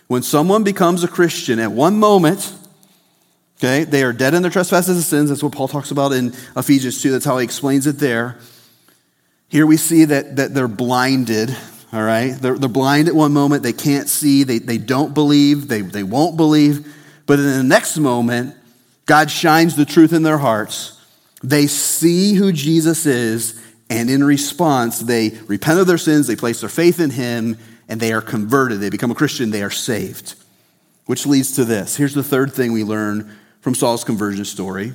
When 0.07 0.21
someone 0.21 0.63
becomes 0.63 1.03
a 1.03 1.07
Christian 1.07 1.59
at 1.59 1.71
one 1.71 1.97
moment, 1.97 2.53
okay, 3.57 3.83
they 3.83 4.03
are 4.03 4.13
dead 4.13 4.33
in 4.33 4.41
their 4.41 4.51
trespasses 4.51 4.97
and 4.97 5.05
sins. 5.05 5.29
That's 5.29 5.43
what 5.43 5.53
Paul 5.53 5.67
talks 5.67 5.91
about 5.91 6.11
in 6.11 6.33
Ephesians 6.55 7.01
2. 7.01 7.11
That's 7.11 7.25
how 7.25 7.37
he 7.37 7.43
explains 7.43 7.87
it 7.87 7.97
there. 7.97 8.37
Here 9.47 9.65
we 9.65 9.77
see 9.77 10.05
that, 10.05 10.35
that 10.37 10.53
they're 10.53 10.67
blinded, 10.67 11.55
all 11.93 12.03
right? 12.03 12.31
They're, 12.31 12.57
they're 12.57 12.67
blind 12.67 13.07
at 13.07 13.15
one 13.15 13.31
moment, 13.31 13.63
they 13.63 13.73
can't 13.73 14.09
see, 14.09 14.43
they, 14.43 14.59
they 14.59 14.77
don't 14.77 15.13
believe, 15.13 15.67
they, 15.67 15.81
they 15.81 16.03
won't 16.03 16.35
believe. 16.35 16.93
But 17.25 17.39
in 17.39 17.45
the 17.45 17.63
next 17.63 17.97
moment, 17.97 18.55
God 19.05 19.29
shines 19.29 19.75
the 19.75 19.85
truth 19.85 20.13
in 20.13 20.23
their 20.23 20.39
hearts. 20.39 20.99
They 21.43 21.67
see 21.67 22.33
who 22.33 22.51
Jesus 22.51 23.05
is, 23.05 23.61
and 23.89 24.09
in 24.09 24.23
response, 24.23 24.99
they 24.99 25.29
repent 25.47 25.79
of 25.79 25.87
their 25.87 25.97
sins, 25.97 26.27
they 26.27 26.35
place 26.35 26.61
their 26.61 26.69
faith 26.69 26.99
in 26.99 27.11
Him, 27.11 27.57
and 27.87 27.99
they 27.99 28.13
are 28.13 28.21
converted. 28.21 28.79
They 28.79 28.89
become 28.89 29.11
a 29.11 29.15
Christian, 29.15 29.51
they 29.51 29.61
are 29.61 29.69
saved. 29.69 30.35
Which 31.05 31.27
leads 31.27 31.55
to 31.57 31.65
this. 31.65 31.95
Here's 31.95 32.15
the 32.15 32.23
third 32.23 32.51
thing 32.51 32.73
we 32.73 32.83
learn 32.83 33.31
from 33.65 33.73
Saul's 33.73 34.03
conversion 34.03 34.45
story. 34.45 34.93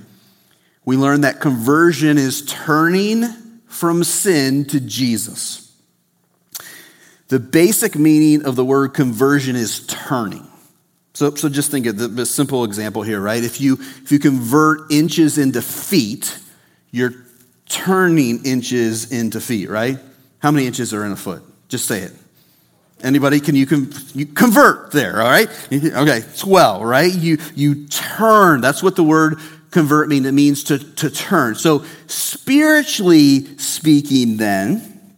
We 0.84 0.96
learn 0.96 1.22
that 1.22 1.40
conversion 1.40 2.16
is 2.18 2.42
turning 2.46 3.24
from 3.66 4.04
sin 4.04 4.64
to 4.66 4.78
Jesus. 4.78 5.76
The 7.26 7.40
basic 7.40 7.96
meaning 7.96 8.44
of 8.44 8.54
the 8.54 8.64
word 8.64 8.94
conversion 8.94 9.56
is 9.56 9.84
turning. 9.88 10.46
So, 11.14 11.34
so 11.34 11.48
just 11.48 11.72
think 11.72 11.86
of 11.86 11.98
the, 11.98 12.06
the 12.06 12.24
simple 12.24 12.62
example 12.62 13.02
here, 13.02 13.20
right? 13.20 13.42
If 13.42 13.60
you, 13.60 13.72
if 13.74 14.12
you 14.12 14.20
convert 14.20 14.92
inches 14.92 15.36
into 15.36 15.62
feet, 15.62 16.38
you're 16.92 17.14
turning 17.68 18.44
inches 18.44 19.10
into 19.10 19.40
feet, 19.40 19.68
right? 19.68 19.98
How 20.38 20.52
many 20.52 20.68
inches 20.68 20.94
are 20.94 21.04
in 21.04 21.10
a 21.10 21.16
foot? 21.16 21.42
Just 21.66 21.86
say 21.86 22.02
it. 22.02 22.12
Anybody? 23.02 23.40
Can 23.40 23.54
you, 23.54 23.66
con- 23.66 23.92
you 24.14 24.26
convert 24.26 24.92
there? 24.92 25.20
All 25.22 25.28
right. 25.28 25.48
Okay. 25.72 26.20
Swell. 26.34 26.84
Right. 26.84 27.12
You 27.12 27.38
you 27.54 27.86
turn. 27.86 28.60
That's 28.60 28.82
what 28.82 28.96
the 28.96 29.04
word 29.04 29.38
convert 29.70 30.08
means. 30.08 30.26
It 30.26 30.32
means 30.32 30.64
to 30.64 30.78
to 30.78 31.10
turn. 31.10 31.54
So 31.54 31.84
spiritually 32.06 33.56
speaking, 33.58 34.36
then 34.36 35.14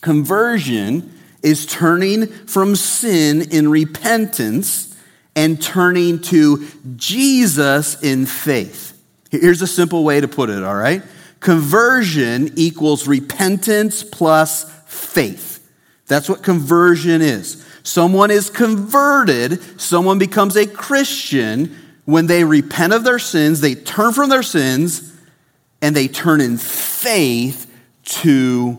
conversion 0.00 1.14
is 1.42 1.66
turning 1.66 2.26
from 2.26 2.76
sin 2.76 3.42
in 3.50 3.70
repentance 3.70 4.96
and 5.36 5.62
turning 5.62 6.20
to 6.20 6.66
Jesus 6.96 8.02
in 8.02 8.26
faith. 8.26 9.00
Here's 9.30 9.62
a 9.62 9.66
simple 9.66 10.04
way 10.04 10.20
to 10.20 10.28
put 10.28 10.50
it. 10.50 10.64
All 10.64 10.74
right. 10.74 11.02
Conversion 11.40 12.52
equals 12.56 13.06
repentance 13.06 14.02
plus 14.02 14.70
faith. 14.86 15.57
That's 16.08 16.28
what 16.28 16.42
conversion 16.42 17.22
is. 17.22 17.64
Someone 17.82 18.30
is 18.30 18.50
converted, 18.50 19.80
someone 19.80 20.18
becomes 20.18 20.56
a 20.56 20.66
Christian 20.66 21.76
when 22.04 22.26
they 22.26 22.42
repent 22.42 22.94
of 22.94 23.04
their 23.04 23.18
sins, 23.18 23.60
they 23.60 23.74
turn 23.74 24.12
from 24.12 24.30
their 24.30 24.42
sins, 24.42 25.14
and 25.82 25.94
they 25.94 26.08
turn 26.08 26.40
in 26.40 26.56
faith 26.56 27.70
to 28.04 28.78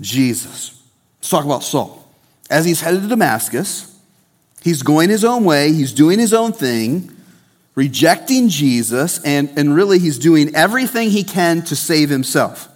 Jesus. 0.00 0.80
Let's 1.18 1.30
talk 1.30 1.44
about 1.44 1.64
Saul. 1.64 2.06
As 2.50 2.64
he's 2.66 2.82
headed 2.82 3.02
to 3.02 3.08
Damascus, 3.08 3.98
he's 4.62 4.82
going 4.82 5.08
his 5.08 5.24
own 5.24 5.44
way, 5.44 5.72
he's 5.72 5.92
doing 5.92 6.18
his 6.18 6.34
own 6.34 6.52
thing, 6.52 7.10
rejecting 7.74 8.48
Jesus, 8.48 9.22
and, 9.24 9.50
and 9.56 9.74
really 9.74 9.98
he's 9.98 10.18
doing 10.18 10.54
everything 10.54 11.10
he 11.10 11.24
can 11.24 11.62
to 11.62 11.74
save 11.74 12.10
himself. 12.10 12.68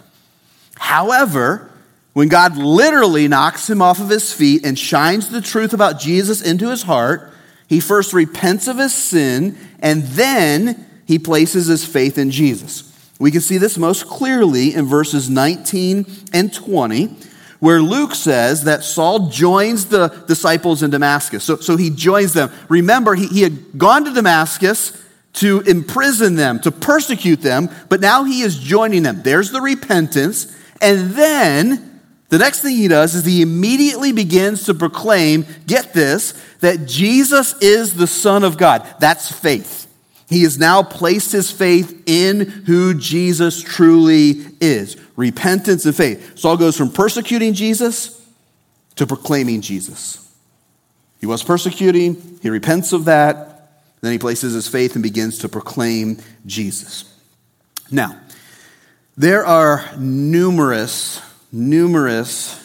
However, 0.77 1.70
when 2.13 2.29
God 2.29 2.57
literally 2.57 3.29
knocks 3.29 3.71
him 3.71 3.81
off 3.81 4.01
of 4.01 4.09
his 4.09 4.33
feet 4.33 4.65
and 4.65 4.79
shines 4.79 5.29
the 5.29 5.41
truth 5.41 5.73
about 5.73 6.01
Jesus 6.01 6.43
into 6.43 6.71
his 6.71 6.83
heart, 6.83 7.33
he 7.69 7.79
first 7.79 8.13
repents 8.13 8.67
of 8.67 8.79
his 8.79 8.95
sin 8.95 9.57
and 9.79 10.03
then 10.03 10.87
he 11.07 11.19
places 11.19 11.67
his 11.67 11.85
faith 11.85 12.19
in 12.19 12.31
Jesus. 12.31 12.93
We 13.21 13.31
can 13.31 13.41
see 13.41 13.59
this 13.59 13.79
most 13.79 14.07
clearly 14.07 14.75
in 14.75 14.87
verses 14.87 15.29
19 15.29 16.07
and 16.33 16.53
20, 16.53 17.15
where 17.61 17.83
Luke 17.83 18.15
says 18.15 18.65
that 18.65 18.83
Saul 18.83 19.29
joins 19.29 19.87
the 19.87 20.09
disciples 20.27 20.83
in 20.83 20.91
Damascus. 20.91 21.45
So, 21.45 21.57
so 21.57 21.77
he 21.77 21.91
joins 21.91 22.33
them. 22.33 22.51
Remember, 22.69 23.15
he, 23.15 23.27
he 23.27 23.43
had 23.43 23.79
gone 23.79 24.05
to 24.07 24.13
Damascus 24.13 25.01
to 25.35 25.61
imprison 25.61 26.35
them, 26.35 26.59
to 26.61 26.73
persecute 26.73 27.43
them, 27.43 27.69
but 27.89 28.01
now 28.01 28.25
he 28.25 28.41
is 28.41 28.59
joining 28.59 29.03
them. 29.03 29.23
There's 29.23 29.53
the 29.53 29.61
repentance. 29.61 30.57
And 30.81 31.11
then 31.11 31.90
the 32.31 32.39
next 32.39 32.61
thing 32.61 32.77
he 32.77 32.89
does 32.89 33.15
is 33.15 33.25
he 33.25 33.43
immediately 33.43 34.13
begins 34.13 34.65
to 34.65 34.75
proclaim, 34.75 35.45
get 35.67 35.93
this, 35.93 36.33
that 36.61 36.87
Jesus 36.87 37.55
is 37.61 37.95
the 37.95 38.07
Son 38.07 38.45
of 38.45 38.57
God. 38.57 38.87
That's 39.01 39.31
faith. 39.31 39.89
He 40.29 40.45
has 40.45 40.57
now 40.57 40.85
placed 40.85 41.33
his 41.33 41.51
faith 41.51 42.05
in 42.07 42.41
who 42.41 42.95
Jesus 42.95 43.61
truly 43.61 44.43
is 44.61 44.97
repentance 45.17 45.85
and 45.85 45.95
faith. 45.95 46.39
Saul 46.39 46.57
goes 46.57 46.77
from 46.77 46.91
persecuting 46.91 47.53
Jesus 47.53 48.25
to 48.95 49.07
proclaiming 49.07 49.61
Jesus. 49.61 50.33
He 51.19 51.27
was 51.27 51.43
persecuting, 51.43 52.39
he 52.41 52.49
repents 52.49 52.93
of 52.93 53.05
that, 53.07 53.51
then 54.01 54.13
he 54.13 54.19
places 54.19 54.55
his 54.55 54.69
faith 54.69 54.95
and 54.95 55.03
begins 55.03 55.39
to 55.41 55.49
proclaim 55.49 56.19
Jesus. 56.47 57.13
Now, 57.91 58.19
there 59.17 59.45
are 59.45 59.85
numerous 59.99 61.21
numerous 61.53 62.57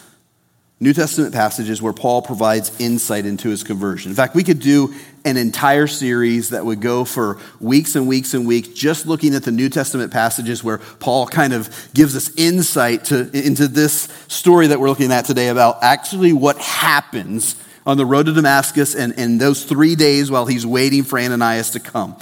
New 0.79 0.93
Testament 0.93 1.33
passages 1.33 1.81
where 1.81 1.93
Paul 1.93 2.21
provides 2.21 2.71
insight 2.79 3.25
into 3.25 3.49
his 3.49 3.63
conversion. 3.63 4.11
In 4.11 4.15
fact, 4.15 4.35
we 4.35 4.43
could 4.43 4.59
do 4.59 4.93
an 5.23 5.37
entire 5.37 5.87
series 5.87 6.49
that 6.49 6.65
would 6.65 6.81
go 6.81 7.05
for 7.05 7.39
weeks 7.61 7.95
and 7.95 8.07
weeks 8.07 8.33
and 8.33 8.45
weeks 8.45 8.67
just 8.67 9.05
looking 9.05 9.33
at 9.33 9.43
the 9.43 9.51
New 9.51 9.69
Testament 9.69 10.11
passages 10.11 10.63
where 10.63 10.77
Paul 10.77 11.27
kind 11.27 11.53
of 11.53 11.69
gives 11.93 12.15
us 12.15 12.35
insight 12.35 13.05
to, 13.05 13.31
into 13.31 13.69
this 13.69 14.09
story 14.27 14.67
that 14.67 14.79
we're 14.79 14.89
looking 14.89 15.13
at 15.13 15.25
today 15.25 15.47
about 15.47 15.81
actually 15.81 16.33
what 16.33 16.57
happens 16.57 17.55
on 17.85 17.97
the 17.97 18.05
road 18.05 18.25
to 18.25 18.33
Damascus 18.33 18.95
and, 18.95 19.17
and 19.17 19.39
those 19.39 19.63
three 19.63 19.95
days 19.95 20.29
while 20.29 20.45
he's 20.45 20.65
waiting 20.65 21.03
for 21.03 21.17
Ananias 21.17 21.71
to 21.71 21.79
come. 21.79 22.17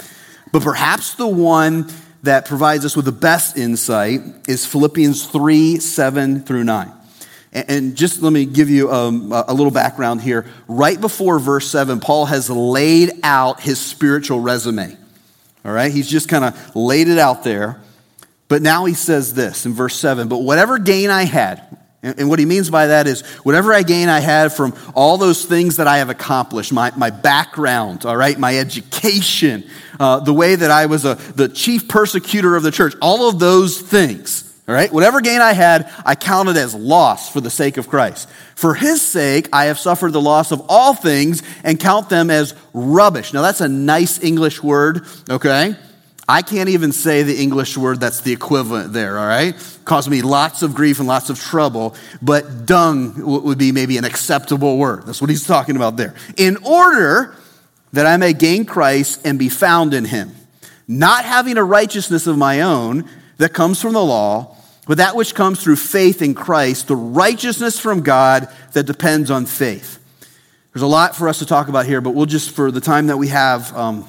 But 0.52 0.62
perhaps 0.62 1.14
the 1.14 1.26
one 1.26 1.88
that 2.24 2.46
provides 2.46 2.84
us 2.84 2.96
with 2.96 3.04
the 3.04 3.12
best 3.12 3.56
insight 3.56 4.20
is 4.48 4.66
Philippians 4.66 5.26
3 5.26 5.78
7 5.78 6.42
through 6.42 6.64
9. 6.64 6.92
And 7.52 7.94
just 7.94 8.20
let 8.20 8.32
me 8.32 8.46
give 8.46 8.68
you 8.68 8.90
um, 8.90 9.30
a 9.30 9.54
little 9.54 9.70
background 9.70 10.20
here. 10.20 10.44
Right 10.66 11.00
before 11.00 11.38
verse 11.38 11.70
7, 11.70 12.00
Paul 12.00 12.26
has 12.26 12.50
laid 12.50 13.12
out 13.22 13.60
his 13.60 13.80
spiritual 13.80 14.40
resume. 14.40 14.96
All 15.64 15.72
right? 15.72 15.92
He's 15.92 16.10
just 16.10 16.28
kind 16.28 16.44
of 16.44 16.74
laid 16.74 17.06
it 17.08 17.18
out 17.18 17.44
there. 17.44 17.80
But 18.48 18.60
now 18.60 18.86
he 18.86 18.94
says 18.94 19.34
this 19.34 19.66
in 19.66 19.72
verse 19.72 19.94
7 19.94 20.28
But 20.28 20.38
whatever 20.38 20.78
gain 20.78 21.10
I 21.10 21.24
had, 21.24 21.78
and 22.04 22.28
what 22.28 22.38
he 22.38 22.44
means 22.44 22.68
by 22.68 22.88
that 22.88 23.06
is 23.06 23.22
whatever 23.44 23.72
I 23.72 23.82
gain 23.82 24.10
I 24.10 24.20
had 24.20 24.52
from 24.52 24.74
all 24.94 25.16
those 25.16 25.46
things 25.46 25.76
that 25.76 25.86
I 25.86 25.98
have 25.98 26.10
accomplished, 26.10 26.70
my, 26.70 26.92
my 26.96 27.08
background, 27.08 28.04
all 28.04 28.16
right, 28.16 28.38
my 28.38 28.58
education, 28.58 29.64
uh, 29.98 30.20
the 30.20 30.34
way 30.34 30.54
that 30.54 30.70
I 30.70 30.84
was 30.84 31.06
a, 31.06 31.14
the 31.14 31.48
chief 31.48 31.88
persecutor 31.88 32.56
of 32.56 32.62
the 32.62 32.70
church, 32.70 32.94
all 33.00 33.26
of 33.28 33.38
those 33.38 33.80
things, 33.80 34.54
all 34.68 34.74
right, 34.74 34.92
whatever 34.92 35.22
gain 35.22 35.40
I 35.40 35.54
had, 35.54 35.90
I 36.04 36.14
counted 36.14 36.58
as 36.58 36.74
loss 36.74 37.32
for 37.32 37.40
the 37.40 37.50
sake 37.50 37.78
of 37.78 37.88
Christ. 37.88 38.28
For 38.54 38.74
his 38.74 39.00
sake, 39.00 39.48
I 39.50 39.66
have 39.66 39.78
suffered 39.78 40.12
the 40.12 40.20
loss 40.20 40.52
of 40.52 40.62
all 40.68 40.94
things 40.94 41.42
and 41.62 41.80
count 41.80 42.10
them 42.10 42.30
as 42.30 42.54
rubbish. 42.74 43.32
Now, 43.32 43.40
that's 43.40 43.62
a 43.62 43.68
nice 43.68 44.22
English 44.22 44.62
word, 44.62 45.06
okay? 45.30 45.76
I 46.28 46.40
can't 46.42 46.70
even 46.70 46.92
say 46.92 47.22
the 47.22 47.40
English 47.40 47.76
word 47.76 48.00
that's 48.00 48.20
the 48.20 48.32
equivalent 48.32 48.92
there, 48.92 49.18
all 49.18 49.26
right? 49.26 49.54
Caused 49.84 50.10
me 50.10 50.22
lots 50.22 50.62
of 50.62 50.74
grief 50.74 50.98
and 50.98 51.06
lots 51.06 51.28
of 51.28 51.38
trouble, 51.38 51.94
but 52.22 52.64
dung 52.64 53.14
would 53.44 53.58
be 53.58 53.72
maybe 53.72 53.98
an 53.98 54.04
acceptable 54.04 54.78
word. 54.78 55.04
That's 55.04 55.20
what 55.20 55.28
he's 55.28 55.46
talking 55.46 55.76
about 55.76 55.96
there. 55.96 56.14
In 56.36 56.56
order 56.64 57.36
that 57.92 58.06
I 58.06 58.16
may 58.16 58.32
gain 58.32 58.64
Christ 58.64 59.20
and 59.26 59.38
be 59.38 59.50
found 59.50 59.92
in 59.92 60.06
him, 60.06 60.34
not 60.88 61.24
having 61.24 61.58
a 61.58 61.64
righteousness 61.64 62.26
of 62.26 62.38
my 62.38 62.62
own 62.62 63.08
that 63.36 63.52
comes 63.52 63.80
from 63.80 63.92
the 63.92 64.04
law, 64.04 64.56
but 64.86 64.98
that 64.98 65.16
which 65.16 65.34
comes 65.34 65.62
through 65.62 65.76
faith 65.76 66.22
in 66.22 66.34
Christ, 66.34 66.88
the 66.88 66.96
righteousness 66.96 67.78
from 67.78 68.02
God 68.02 68.48
that 68.72 68.84
depends 68.84 69.30
on 69.30 69.46
faith. 69.46 69.98
There's 70.72 70.82
a 70.82 70.86
lot 70.86 71.14
for 71.14 71.28
us 71.28 71.38
to 71.38 71.46
talk 71.46 71.68
about 71.68 71.86
here, 71.86 72.00
but 72.00 72.14
we'll 72.14 72.26
just, 72.26 72.50
for 72.50 72.70
the 72.70 72.80
time 72.80 73.06
that 73.06 73.16
we 73.16 73.28
have 73.28 73.74
um, 73.76 74.08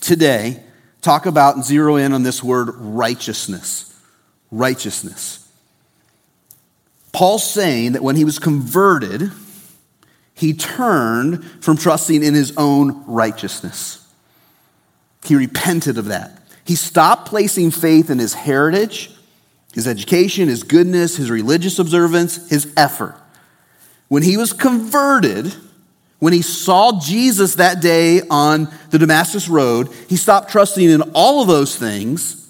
today, 0.00 0.62
talk 1.04 1.26
about 1.26 1.54
and 1.54 1.64
zero 1.64 1.96
in 1.96 2.12
on 2.12 2.22
this 2.22 2.42
word 2.42 2.70
righteousness. 2.76 3.94
Righteousness. 4.50 5.40
Paul's 7.12 7.48
saying 7.48 7.92
that 7.92 8.02
when 8.02 8.16
he 8.16 8.24
was 8.24 8.38
converted, 8.38 9.30
he 10.34 10.52
turned 10.52 11.44
from 11.62 11.76
trusting 11.76 12.24
in 12.24 12.34
his 12.34 12.56
own 12.56 13.04
righteousness. 13.06 14.04
He 15.24 15.36
repented 15.36 15.96
of 15.96 16.06
that. 16.06 16.40
He 16.64 16.74
stopped 16.74 17.28
placing 17.28 17.70
faith 17.70 18.10
in 18.10 18.18
his 18.18 18.34
heritage, 18.34 19.10
his 19.72 19.86
education, 19.86 20.48
his 20.48 20.62
goodness, 20.62 21.16
his 21.16 21.30
religious 21.30 21.78
observance, 21.78 22.48
his 22.48 22.72
effort. 22.76 23.14
When 24.08 24.22
he 24.22 24.36
was 24.36 24.52
converted, 24.52 25.54
when 26.18 26.32
he 26.32 26.42
saw 26.42 26.98
Jesus 27.00 27.56
that 27.56 27.80
day 27.80 28.22
on 28.30 28.68
the 28.90 28.98
Damascus 28.98 29.48
Road, 29.48 29.88
he 30.08 30.16
stopped 30.16 30.50
trusting 30.50 30.88
in 30.88 31.02
all 31.14 31.42
of 31.42 31.48
those 31.48 31.76
things 31.76 32.40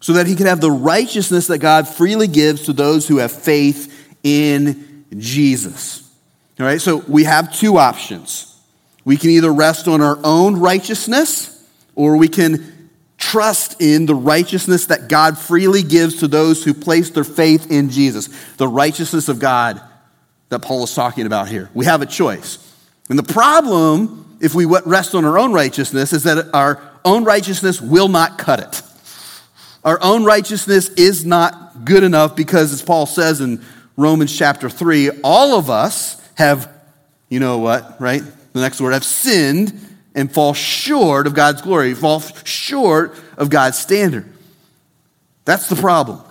so 0.00 0.14
that 0.14 0.26
he 0.26 0.34
could 0.34 0.46
have 0.46 0.60
the 0.60 0.70
righteousness 0.70 1.46
that 1.46 1.58
God 1.58 1.86
freely 1.86 2.26
gives 2.26 2.62
to 2.62 2.72
those 2.72 3.06
who 3.06 3.18
have 3.18 3.30
faith 3.30 4.16
in 4.24 5.04
Jesus. 5.16 6.10
All 6.58 6.66
right, 6.66 6.80
so 6.80 6.96
we 7.08 7.24
have 7.24 7.54
two 7.54 7.78
options. 7.78 8.60
We 9.04 9.16
can 9.16 9.30
either 9.30 9.52
rest 9.52 9.88
on 9.88 10.00
our 10.00 10.18
own 10.24 10.58
righteousness 10.58 11.66
or 11.94 12.16
we 12.16 12.28
can 12.28 12.90
trust 13.18 13.80
in 13.80 14.06
the 14.06 14.14
righteousness 14.14 14.86
that 14.86 15.08
God 15.08 15.38
freely 15.38 15.82
gives 15.82 16.16
to 16.16 16.28
those 16.28 16.64
who 16.64 16.74
place 16.74 17.10
their 17.10 17.24
faith 17.24 17.70
in 17.70 17.90
Jesus, 17.90 18.28
the 18.56 18.66
righteousness 18.66 19.28
of 19.28 19.38
God 19.38 19.80
that 20.48 20.60
Paul 20.60 20.84
is 20.84 20.94
talking 20.94 21.26
about 21.26 21.48
here. 21.48 21.70
We 21.72 21.84
have 21.84 22.02
a 22.02 22.06
choice. 22.06 22.71
And 23.12 23.18
the 23.18 23.30
problem, 23.30 24.38
if 24.40 24.54
we 24.54 24.64
rest 24.64 25.14
on 25.14 25.26
our 25.26 25.38
own 25.38 25.52
righteousness, 25.52 26.14
is 26.14 26.22
that 26.22 26.48
our 26.54 26.80
own 27.04 27.24
righteousness 27.24 27.78
will 27.78 28.08
not 28.08 28.38
cut 28.38 28.60
it. 28.60 28.82
Our 29.84 30.02
own 30.02 30.24
righteousness 30.24 30.88
is 30.88 31.26
not 31.26 31.84
good 31.84 32.04
enough 32.04 32.34
because, 32.34 32.72
as 32.72 32.80
Paul 32.80 33.04
says 33.04 33.42
in 33.42 33.62
Romans 33.98 34.34
chapter 34.34 34.70
3, 34.70 35.20
all 35.22 35.58
of 35.58 35.68
us 35.68 36.26
have, 36.36 36.72
you 37.28 37.38
know 37.38 37.58
what, 37.58 38.00
right? 38.00 38.22
The 38.54 38.60
next 38.60 38.80
word, 38.80 38.94
have 38.94 39.04
sinned 39.04 39.78
and 40.14 40.32
fall 40.32 40.54
short 40.54 41.26
of 41.26 41.34
God's 41.34 41.60
glory, 41.60 41.92
fall 41.92 42.20
short 42.44 43.14
of 43.36 43.50
God's 43.50 43.78
standard. 43.78 44.24
That's 45.44 45.68
the 45.68 45.76
problem. 45.76 46.22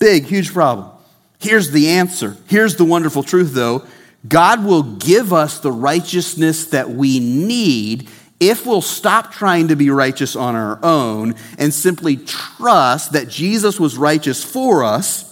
Big, 0.00 0.24
huge 0.24 0.52
problem. 0.52 0.90
Here's 1.38 1.70
the 1.70 1.90
answer. 1.90 2.36
Here's 2.48 2.74
the 2.74 2.84
wonderful 2.84 3.22
truth, 3.22 3.54
though 3.54 3.86
God 4.28 4.64
will 4.64 4.82
give 4.82 5.32
us 5.32 5.58
the 5.60 5.72
righteousness 5.72 6.66
that 6.66 6.90
we 6.90 7.20
need 7.20 8.08
if 8.38 8.66
we'll 8.66 8.82
stop 8.82 9.32
trying 9.32 9.68
to 9.68 9.76
be 9.76 9.90
righteous 9.90 10.36
on 10.36 10.54
our 10.54 10.78
own 10.82 11.34
and 11.58 11.72
simply 11.72 12.16
trust 12.16 13.12
that 13.12 13.28
Jesus 13.28 13.80
was 13.80 13.96
righteous 13.96 14.44
for 14.44 14.84
us. 14.84 15.24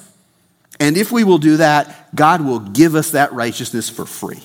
And 0.81 0.97
if 0.97 1.13
we 1.13 1.25
will 1.25 1.39
do 1.39 1.59
that, 1.59 2.15
God 2.15 2.41
will 2.41 2.61
give 2.61 2.95
us 2.95 3.11
that 3.11 3.33
righteousness 3.33 3.89
for 3.89 4.07
free. 4.07 4.43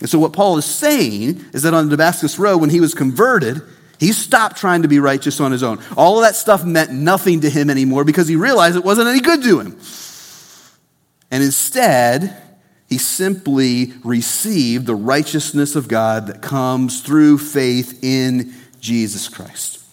And 0.00 0.08
so, 0.08 0.18
what 0.18 0.32
Paul 0.32 0.56
is 0.58 0.64
saying 0.64 1.44
is 1.52 1.64
that 1.64 1.74
on 1.74 1.88
the 1.88 1.96
Damascus 1.96 2.38
Road, 2.38 2.58
when 2.58 2.70
he 2.70 2.80
was 2.80 2.94
converted, 2.94 3.60
he 3.98 4.12
stopped 4.12 4.56
trying 4.56 4.82
to 4.82 4.88
be 4.88 5.00
righteous 5.00 5.40
on 5.40 5.50
his 5.50 5.64
own. 5.64 5.80
All 5.96 6.18
of 6.18 6.24
that 6.24 6.36
stuff 6.36 6.64
meant 6.64 6.92
nothing 6.92 7.40
to 7.40 7.50
him 7.50 7.68
anymore 7.68 8.04
because 8.04 8.28
he 8.28 8.36
realized 8.36 8.76
it 8.76 8.84
wasn't 8.84 9.08
any 9.08 9.20
good 9.20 9.42
to 9.42 9.58
him. 9.58 9.76
And 11.32 11.42
instead, 11.42 12.40
he 12.88 12.98
simply 12.98 13.92
received 14.02 14.86
the 14.86 14.94
righteousness 14.94 15.76
of 15.76 15.88
God 15.88 16.26
that 16.26 16.40
comes 16.40 17.02
through 17.02 17.38
faith 17.38 18.02
in 18.02 18.54
Jesus 18.80 19.28
Christ. 19.28 19.84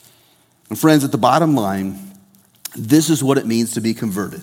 And, 0.70 0.80
friends, 0.80 1.04
at 1.04 1.12
the 1.12 1.18
bottom 1.18 1.56
line, 1.56 2.00
this 2.76 3.10
is 3.10 3.24
what 3.24 3.38
it 3.38 3.46
means 3.46 3.74
to 3.74 3.82
be 3.82 3.94
converted 3.94 4.42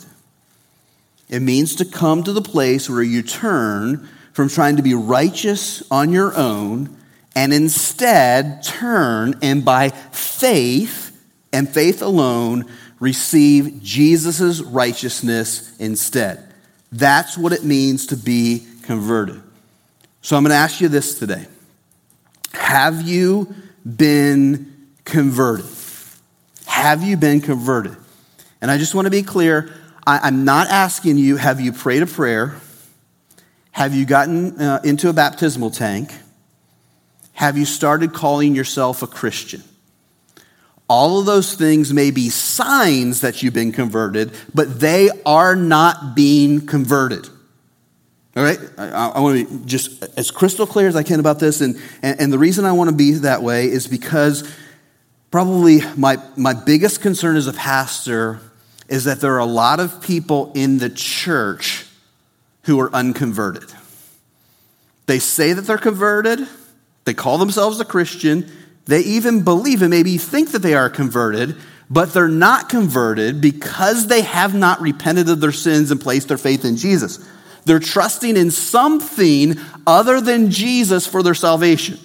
it 1.32 1.40
means 1.40 1.76
to 1.76 1.86
come 1.86 2.22
to 2.22 2.32
the 2.34 2.42
place 2.42 2.90
where 2.90 3.02
you 3.02 3.22
turn 3.22 4.06
from 4.34 4.50
trying 4.50 4.76
to 4.76 4.82
be 4.82 4.92
righteous 4.92 5.82
on 5.90 6.12
your 6.12 6.36
own 6.36 6.94
and 7.34 7.54
instead 7.54 8.62
turn 8.62 9.34
and 9.40 9.64
by 9.64 9.88
faith 9.88 11.18
and 11.50 11.66
faith 11.66 12.02
alone 12.02 12.66
receive 13.00 13.82
Jesus' 13.82 14.60
righteousness 14.60 15.74
instead. 15.78 16.51
That's 16.92 17.38
what 17.38 17.52
it 17.52 17.64
means 17.64 18.06
to 18.08 18.16
be 18.16 18.66
converted. 18.82 19.42
So 20.20 20.36
I'm 20.36 20.42
going 20.44 20.50
to 20.50 20.56
ask 20.56 20.80
you 20.80 20.88
this 20.88 21.18
today 21.18 21.46
Have 22.52 23.02
you 23.02 23.54
been 23.84 24.88
converted? 25.04 25.66
Have 26.66 27.02
you 27.02 27.16
been 27.16 27.40
converted? 27.40 27.96
And 28.60 28.70
I 28.70 28.78
just 28.78 28.94
want 28.94 29.06
to 29.06 29.10
be 29.10 29.22
clear 29.22 29.72
I, 30.06 30.28
am 30.28 30.44
not 30.44 30.68
asking 30.68 31.18
you, 31.18 31.36
have 31.36 31.60
you 31.60 31.72
prayed 31.72 32.02
a 32.02 32.06
prayer? 32.06 32.56
Have 33.70 33.94
you 33.94 34.04
gotten 34.04 34.60
uh, 34.60 34.80
into 34.84 35.08
a 35.08 35.12
baptismal 35.12 35.70
tank? 35.70 36.12
Have 37.34 37.56
you 37.56 37.64
started 37.64 38.12
calling 38.12 38.54
yourself 38.54 39.02
a 39.02 39.06
Christian? 39.06 39.62
All 40.92 41.18
of 41.18 41.24
those 41.24 41.54
things 41.54 41.90
may 41.90 42.10
be 42.10 42.28
signs 42.28 43.22
that 43.22 43.42
you've 43.42 43.54
been 43.54 43.72
converted, 43.72 44.30
but 44.54 44.78
they 44.78 45.08
are 45.24 45.56
not 45.56 46.14
being 46.14 46.66
converted. 46.66 47.26
All 48.36 48.42
right? 48.42 48.58
I, 48.76 48.88
I 48.88 49.20
want 49.20 49.38
to 49.38 49.58
be 49.58 49.64
just 49.64 50.02
as 50.18 50.30
crystal 50.30 50.66
clear 50.66 50.88
as 50.88 50.94
I 50.94 51.02
can 51.02 51.18
about 51.18 51.38
this. 51.38 51.62
And, 51.62 51.80
and, 52.02 52.20
and 52.20 52.30
the 52.30 52.38
reason 52.38 52.66
I 52.66 52.72
want 52.72 52.90
to 52.90 52.94
be 52.94 53.12
that 53.12 53.42
way 53.42 53.68
is 53.70 53.86
because 53.86 54.46
probably 55.30 55.80
my, 55.96 56.18
my 56.36 56.52
biggest 56.52 57.00
concern 57.00 57.36
as 57.36 57.46
a 57.46 57.54
pastor 57.54 58.40
is 58.86 59.04
that 59.04 59.22
there 59.22 59.32
are 59.32 59.38
a 59.38 59.46
lot 59.46 59.80
of 59.80 60.02
people 60.02 60.52
in 60.54 60.76
the 60.76 60.90
church 60.90 61.86
who 62.64 62.78
are 62.80 62.94
unconverted. 62.94 63.72
They 65.06 65.20
say 65.20 65.54
that 65.54 65.62
they're 65.62 65.78
converted, 65.78 66.46
they 67.06 67.14
call 67.14 67.38
themselves 67.38 67.80
a 67.80 67.86
Christian, 67.86 68.52
they 68.86 69.00
even 69.00 69.44
believe 69.44 69.82
and 69.82 69.90
maybe 69.90 70.18
think 70.18 70.52
that 70.52 70.60
they 70.60 70.74
are 70.74 70.90
converted, 70.90 71.56
but 71.88 72.12
they're 72.12 72.28
not 72.28 72.68
converted 72.68 73.40
because 73.40 74.06
they 74.06 74.22
have 74.22 74.54
not 74.54 74.80
repented 74.80 75.28
of 75.28 75.40
their 75.40 75.52
sins 75.52 75.90
and 75.90 76.00
placed 76.00 76.28
their 76.28 76.38
faith 76.38 76.64
in 76.64 76.76
Jesus. 76.76 77.26
They're 77.64 77.78
trusting 77.78 78.36
in 78.36 78.50
something 78.50 79.56
other 79.86 80.20
than 80.20 80.50
Jesus 80.50 81.06
for 81.06 81.22
their 81.22 81.34
salvation. 81.34 81.98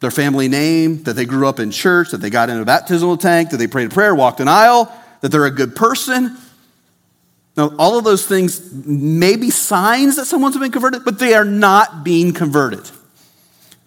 Their 0.00 0.10
family 0.10 0.48
name, 0.48 1.02
that 1.04 1.14
they 1.14 1.24
grew 1.24 1.46
up 1.46 1.60
in 1.60 1.70
church, 1.70 2.10
that 2.10 2.18
they 2.18 2.30
got 2.30 2.50
in 2.50 2.58
a 2.58 2.64
baptismal 2.64 3.16
tank, 3.16 3.50
that 3.50 3.56
they 3.56 3.66
prayed 3.66 3.90
a 3.90 3.94
prayer, 3.94 4.14
walked 4.14 4.40
an 4.40 4.48
aisle, 4.48 4.92
that 5.20 5.28
they're 5.28 5.46
a 5.46 5.50
good 5.50 5.76
person, 5.76 6.36
now, 7.56 7.74
all 7.78 7.98
of 7.98 8.04
those 8.04 8.26
things 8.26 8.72
may 8.86 9.36
be 9.36 9.50
signs 9.50 10.16
that 10.16 10.24
someone's 10.24 10.56
been 10.56 10.72
converted, 10.72 11.04
but 11.04 11.18
they 11.18 11.34
are 11.34 11.44
not 11.44 12.04
being 12.04 12.32
converted. 12.32 12.88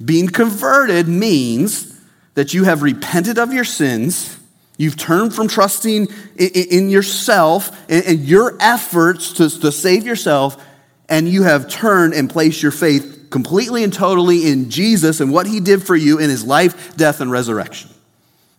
Being 0.04 0.28
converted 0.28 1.08
means 1.08 2.00
that 2.34 2.54
you 2.54 2.64
have 2.64 2.82
repented 2.82 3.38
of 3.38 3.54
your 3.54 3.64
sins, 3.64 4.38
you've 4.78 4.98
turned 4.98 5.34
from 5.34 5.48
trusting 5.48 6.08
in 6.38 6.90
yourself 6.90 7.72
and 7.90 8.20
your 8.20 8.58
efforts 8.60 9.34
to, 9.34 9.72
save 9.72 10.06
yourself, 10.06 10.62
and 11.10 11.30
you 11.30 11.44
have 11.44 11.70
turned 11.70 12.14
and 12.14 12.30
placed 12.30 12.64
your 12.64 12.72
faith 12.72 13.28
completely 13.30 13.84
and 13.84 13.94
totally 13.94 14.48
in 14.50 14.70
Jesus 14.70 15.20
and 15.20 15.32
what 15.32 15.46
he 15.46 15.60
did 15.60 15.84
for 15.84 15.96
you 15.96 16.20
in 16.20 16.30
his 16.30 16.44
life, 16.44 16.96
death, 16.98 17.22
and 17.22 17.32
resurrection. 17.32 17.90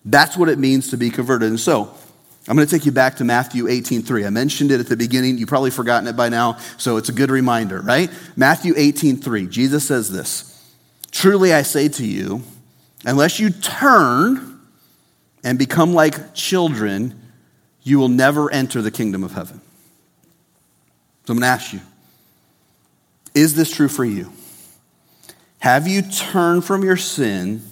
That's 0.05 0.37
what 0.37 0.49
it 0.49 0.59
means 0.59 0.91
to 0.91 0.97
be 0.97 1.11
converted. 1.11 1.49
And 1.49 1.59
so, 1.59 1.95
I'm 2.47 2.57
going 2.57 2.69
to 2.69 2.77
take 2.77 2.85
you 2.85 2.93
back 2.93 3.17
to 3.17 3.25
Matthew 3.25 3.65
18:3. 3.65 4.27
I 4.27 4.31
mentioned 4.31 4.71
it 4.71 4.79
at 4.79 4.87
the 4.87 4.99
beginning. 4.99 5.39
You've 5.39 5.49
probably 5.49 5.71
forgotten 5.71 6.07
it 6.07 6.15
by 6.15 6.29
now, 6.29 6.59
so 6.77 6.99
it's 6.99 7.09
a 7.09 7.13
good 7.13 7.31
reminder, 7.31 7.81
right? 7.81 8.11
Matthew 8.37 8.75
18:3. 8.75 9.49
Jesus 9.49 9.87
says 9.87 10.13
this: 10.13 10.54
"Truly 11.15 11.55
I 11.55 11.63
say 11.63 11.89
to 11.89 12.05
you, 12.05 12.43
unless 13.05 13.39
you 13.39 13.51
turn 13.51 14.61
and 15.45 15.57
become 15.59 15.95
like 15.95 16.35
children, 16.35 17.15
you 17.85 18.01
will 18.01 18.09
never 18.09 18.51
enter 18.51 18.83
the 18.83 18.91
kingdom 18.91 19.23
of 19.23 19.33
heaven." 19.33 19.61
So 21.25 21.33
I'm 21.33 21.39
going 21.39 21.43
to 21.43 21.47
ask 21.47 21.73
you, 21.73 21.81
is 23.33 23.55
this 23.55 23.71
true 23.71 23.89
for 23.89 24.05
you? 24.05 24.33
Have 25.61 25.87
you 25.87 26.03
turned 26.03 26.65
from 26.65 26.83
your 26.83 26.97
sin 26.97 27.63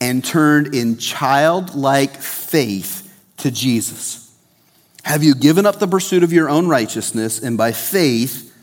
and 0.00 0.24
turned 0.24 0.72
in 0.72 0.98
childlike 0.98 2.16
faith 2.16 3.12
to 3.38 3.50
Jesus? 3.50 4.30
Have 5.02 5.24
you 5.24 5.34
given 5.34 5.66
up 5.66 5.80
the 5.80 5.88
pursuit 5.88 6.22
of 6.22 6.32
your 6.32 6.48
own 6.48 6.68
righteousness 6.68 7.40
and 7.40 7.58
by 7.58 7.72
faith 7.72 8.54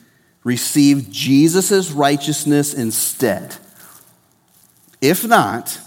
received 0.45 1.11
Jesus' 1.11 1.91
righteousness 1.91 2.73
instead? 2.73 3.57
If 5.01 5.25
not, 5.25 5.79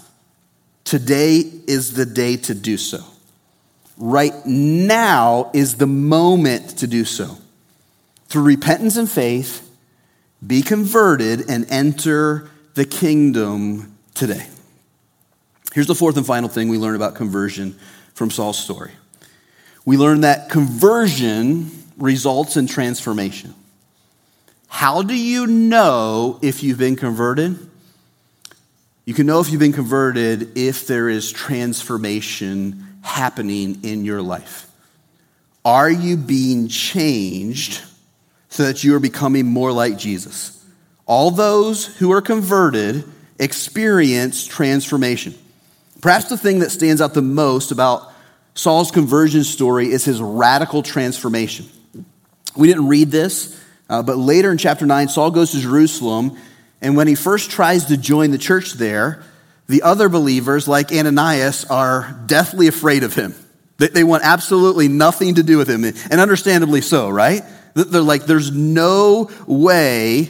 today 0.83 1.43
is 1.67 1.93
the 1.93 2.05
day 2.05 2.37
to 2.37 2.55
do 2.55 2.77
so. 2.77 3.03
Right 3.97 4.33
now 4.45 5.51
is 5.53 5.75
the 5.75 5.87
moment 5.87 6.77
to 6.79 6.87
do 6.87 7.05
so. 7.05 7.37
Through 8.27 8.43
repentance 8.43 8.97
and 8.97 9.09
faith, 9.09 9.69
be 10.45 10.61
converted 10.61 11.49
and 11.49 11.69
enter 11.69 12.49
the 12.73 12.85
kingdom 12.85 13.95
today. 14.15 14.47
Here's 15.73 15.87
the 15.87 15.95
fourth 15.95 16.17
and 16.17 16.25
final 16.25 16.49
thing 16.49 16.69
we 16.69 16.77
learn 16.77 16.95
about 16.95 17.15
conversion 17.15 17.77
from 18.13 18.31
Saul's 18.31 18.57
story. 18.57 18.91
We 19.85 19.97
learn 19.97 20.21
that 20.21 20.49
conversion 20.49 21.71
results 21.97 22.57
in 22.57 22.67
transformation. 22.67 23.53
How 24.67 25.03
do 25.03 25.15
you 25.15 25.45
know 25.45 26.39
if 26.41 26.63
you've 26.63 26.79
been 26.79 26.95
converted? 26.95 27.69
You 29.05 29.13
can 29.13 29.25
know 29.25 29.39
if 29.39 29.49
you've 29.49 29.59
been 29.59 29.73
converted 29.73 30.57
if 30.57 30.87
there 30.87 31.09
is 31.09 31.31
transformation 31.31 32.99
happening 33.01 33.79
in 33.83 34.05
your 34.05 34.21
life. 34.21 34.69
Are 35.65 35.91
you 35.91 36.15
being 36.17 36.67
changed 36.67 37.81
so 38.49 38.63
that 38.63 38.83
you 38.83 38.95
are 38.95 38.99
becoming 38.99 39.45
more 39.45 39.71
like 39.71 39.97
Jesus? 39.97 40.63
All 41.05 41.31
those 41.31 41.85
who 41.85 42.11
are 42.11 42.21
converted 42.21 43.03
experience 43.39 44.45
transformation. 44.45 45.33
Perhaps 46.01 46.29
the 46.29 46.37
thing 46.37 46.59
that 46.59 46.71
stands 46.71 47.01
out 47.01 47.13
the 47.13 47.21
most 47.21 47.71
about 47.71 48.11
Saul's 48.55 48.91
conversion 48.91 49.43
story 49.43 49.91
is 49.91 50.05
his 50.05 50.21
radical 50.21 50.83
transformation. 50.83 51.65
We 52.55 52.67
didn't 52.67 52.87
read 52.87 53.11
this 53.11 53.59
Uh, 53.89 54.01
but 54.01 54.17
later 54.17 54.49
in 54.49 54.57
chapter 54.57 54.85
9, 54.85 55.09
Saul 55.09 55.29
goes 55.29 55.51
to 55.51 55.59
Jerusalem, 55.59 56.37
and 56.83 56.95
when 56.95 57.07
he 57.07 57.15
first 57.15 57.49
tries 57.49 57.85
to 57.85 57.97
join 57.97 58.31
the 58.31 58.37
church 58.37 58.73
there, 58.73 59.23
the 59.67 59.81
other 59.81 60.09
believers, 60.09 60.67
like 60.67 60.91
Ananias, 60.91 61.65
are 61.65 62.15
deathly 62.25 62.67
afraid 62.67 63.03
of 63.03 63.15
him. 63.15 63.33
They, 63.77 64.03
want 64.03 64.23
absolutely 64.23 64.87
nothing 64.87 65.35
to 65.35 65.43
do 65.43 65.57
with 65.57 65.67
him, 65.67 65.83
and 65.83 66.21
understandably 66.21 66.81
so, 66.81 67.09
right? 67.09 67.41
They're 67.73 68.01
like, 68.01 68.25
there's 68.25 68.51
no 68.51 69.31
way 69.47 70.29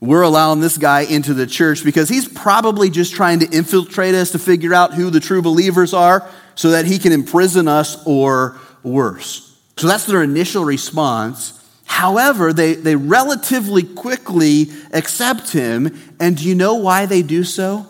we're 0.00 0.22
allowing 0.22 0.60
this 0.60 0.76
guy 0.76 1.00
into 1.00 1.34
the 1.34 1.46
church 1.46 1.82
because 1.84 2.08
he's 2.08 2.28
probably 2.28 2.90
just 2.90 3.14
trying 3.14 3.40
to 3.40 3.50
infiltrate 3.50 4.14
us 4.14 4.32
to 4.32 4.38
figure 4.38 4.74
out 4.74 4.94
who 4.94 5.10
the 5.10 5.20
true 5.20 5.40
believers 5.40 5.94
are 5.94 6.28
so 6.54 6.70
that 6.70 6.84
he 6.84 6.98
can 6.98 7.12
imprison 7.12 7.66
us 7.66 8.04
or 8.06 8.58
worse. 8.82 9.56
So 9.76 9.88
that's 9.88 10.04
their 10.04 10.22
initial 10.22 10.64
response. 10.64 11.55
However, 11.86 12.52
they, 12.52 12.74
they 12.74 12.96
relatively 12.96 13.82
quickly 13.82 14.70
accept 14.92 15.52
him. 15.52 15.98
And 16.20 16.36
do 16.36 16.46
you 16.46 16.54
know 16.54 16.74
why 16.74 17.06
they 17.06 17.22
do 17.22 17.42
so? 17.42 17.86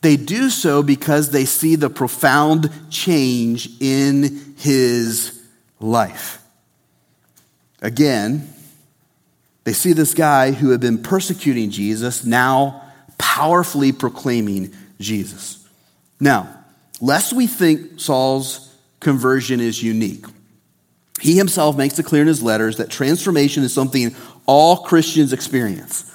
They 0.00 0.16
do 0.16 0.50
so 0.50 0.82
because 0.82 1.30
they 1.30 1.44
see 1.44 1.76
the 1.76 1.90
profound 1.90 2.70
change 2.90 3.68
in 3.80 4.54
his 4.56 5.40
life. 5.78 6.42
Again, 7.82 8.52
they 9.64 9.74
see 9.74 9.92
this 9.92 10.14
guy 10.14 10.52
who 10.52 10.70
had 10.70 10.80
been 10.80 11.02
persecuting 11.02 11.70
Jesus 11.70 12.24
now 12.24 12.82
powerfully 13.18 13.92
proclaiming 13.92 14.74
Jesus. 14.98 15.66
Now, 16.18 16.64
lest 17.00 17.32
we 17.34 17.46
think 17.46 18.00
Saul's 18.00 18.74
conversion 18.98 19.60
is 19.60 19.82
unique, 19.82 20.24
he 21.20 21.36
himself 21.36 21.76
makes 21.76 21.98
it 21.98 22.06
clear 22.06 22.22
in 22.22 22.28
his 22.28 22.42
letters 22.42 22.78
that 22.78 22.90
transformation 22.90 23.62
is 23.62 23.72
something 23.72 24.14
all 24.46 24.78
Christians 24.78 25.32
experience. 25.32 26.10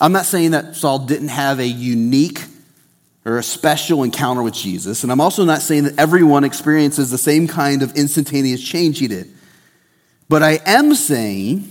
I'm 0.00 0.12
not 0.12 0.24
saying 0.24 0.52
that 0.52 0.76
Saul 0.76 1.00
didn't 1.00 1.28
have 1.28 1.58
a 1.58 1.66
unique 1.66 2.40
or 3.26 3.38
a 3.38 3.42
special 3.42 4.02
encounter 4.02 4.42
with 4.42 4.54
Jesus, 4.54 5.02
and 5.02 5.12
I'm 5.12 5.20
also 5.20 5.44
not 5.44 5.60
saying 5.60 5.84
that 5.84 5.98
everyone 5.98 6.44
experiences 6.44 7.10
the 7.10 7.18
same 7.18 7.48
kind 7.48 7.82
of 7.82 7.96
instantaneous 7.96 8.62
change 8.62 8.98
he 8.98 9.08
did. 9.08 9.30
But 10.28 10.42
I 10.42 10.60
am 10.64 10.94
saying, 10.94 11.68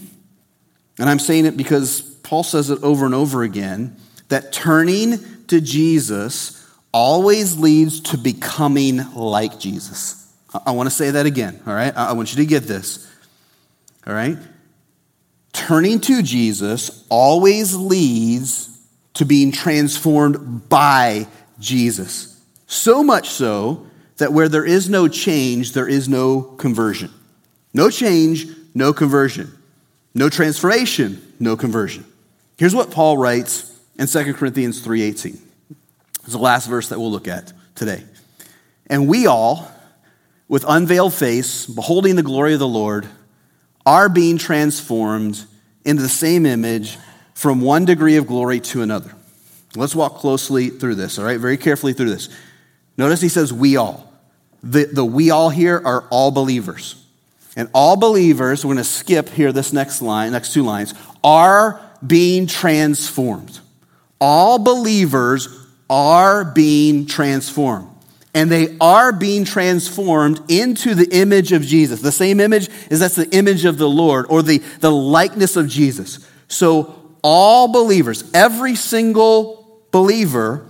and 0.99 1.09
I'm 1.09 1.17
saying 1.17 1.45
it 1.45 1.57
because 1.57 2.01
Paul 2.01 2.43
says 2.43 2.69
it 2.69 2.83
over 2.83 3.05
and 3.05 3.15
over 3.15 3.41
again, 3.41 3.95
that 4.27 4.51
turning 4.51 5.17
to 5.47 5.59
Jesus 5.61 6.67
always 6.91 7.57
leads 7.57 8.01
to 8.01 8.17
becoming 8.17 9.13
like 9.13 9.59
Jesus. 9.59 10.18
I 10.53 10.71
want 10.71 10.89
to 10.89 10.95
say 10.95 11.11
that 11.11 11.25
again, 11.25 11.61
all 11.67 11.73
right? 11.73 11.95
I 11.95 12.13
want 12.13 12.31
you 12.31 12.37
to 12.37 12.45
get 12.45 12.63
this, 12.63 13.07
all 14.07 14.13
right? 14.13 14.37
Turning 15.53 15.99
to 16.01 16.21
Jesus 16.23 17.05
always 17.09 17.75
leads 17.75 18.77
to 19.15 19.25
being 19.25 19.51
transformed 19.51 20.69
by 20.69 21.27
Jesus. 21.59 22.41
So 22.67 23.03
much 23.03 23.29
so 23.29 23.85
that 24.17 24.33
where 24.33 24.49
there 24.49 24.65
is 24.65 24.89
no 24.89 25.07
change, 25.07 25.73
there 25.73 25.87
is 25.87 26.07
no 26.07 26.41
conversion. 26.41 27.11
No 27.73 27.89
change, 27.89 28.47
no 28.73 28.93
conversion. 28.93 29.51
No 30.13 30.29
transformation, 30.29 31.21
no 31.39 31.55
conversion. 31.55 32.05
Here's 32.57 32.75
what 32.75 32.91
Paul 32.91 33.17
writes 33.17 33.77
in 33.97 34.07
2 34.07 34.33
Corinthians 34.33 34.81
3:18. 34.81 35.39
It's 36.23 36.33
the 36.33 36.37
last 36.37 36.67
verse 36.67 36.89
that 36.89 36.99
we'll 36.99 37.11
look 37.11 37.27
at 37.27 37.53
today. 37.75 38.03
And 38.87 39.07
we 39.07 39.27
all 39.27 39.71
with 40.49 40.65
unveiled 40.67 41.13
face, 41.13 41.67
beholding 41.67 42.15
the 42.15 42.23
glory 42.23 42.53
of 42.53 42.59
the 42.59 42.67
Lord, 42.67 43.07
are 43.85 44.09
being 44.09 44.37
transformed 44.37 45.45
into 45.85 46.01
the 46.01 46.09
same 46.09 46.45
image 46.45 46.97
from 47.35 47.61
one 47.61 47.85
degree 47.85 48.17
of 48.17 48.27
glory 48.27 48.59
to 48.59 48.81
another. 48.81 49.13
Let's 49.75 49.95
walk 49.95 50.15
closely 50.15 50.69
through 50.69 50.95
this, 50.95 51.19
all 51.19 51.25
right? 51.25 51.39
Very 51.39 51.55
carefully 51.55 51.93
through 51.93 52.09
this. 52.09 52.29
Notice 52.97 53.21
he 53.21 53.29
says, 53.29 53.53
we 53.53 53.77
all. 53.77 54.11
The, 54.63 54.85
the 54.85 55.05
we 55.05 55.29
all 55.29 55.51
here 55.51 55.81
are 55.85 56.05
all 56.09 56.31
believers. 56.31 56.95
And 57.55 57.69
all 57.73 57.95
believers, 57.95 58.65
we're 58.65 58.73
going 58.73 58.83
to 58.83 58.89
skip 58.89 59.29
here 59.29 59.51
this 59.51 59.71
next 59.71 60.01
line, 60.01 60.31
next 60.31 60.53
two 60.53 60.63
lines, 60.63 60.93
are 61.23 61.79
being 62.05 62.47
transformed. 62.47 63.59
All 64.19 64.57
believers 64.57 65.47
are 65.89 66.43
being 66.43 67.05
transformed 67.05 67.88
and 68.33 68.51
they 68.51 68.77
are 68.79 69.11
being 69.11 69.43
transformed 69.43 70.41
into 70.49 70.93
the 70.93 71.07
image 71.11 71.51
of 71.51 71.63
Jesus. 71.63 72.01
The 72.01 72.11
same 72.11 72.39
image 72.39 72.69
is 72.89 72.99
that's 72.99 73.15
the 73.15 73.29
image 73.35 73.65
of 73.65 73.77
the 73.77 73.89
Lord 73.89 74.27
or 74.29 74.41
the, 74.43 74.59
the 74.79 74.91
likeness 74.91 75.55
of 75.55 75.67
Jesus. 75.67 76.27
So, 76.47 76.95
all 77.21 77.67
believers, 77.71 78.29
every 78.33 78.75
single 78.75 79.83
believer, 79.91 80.65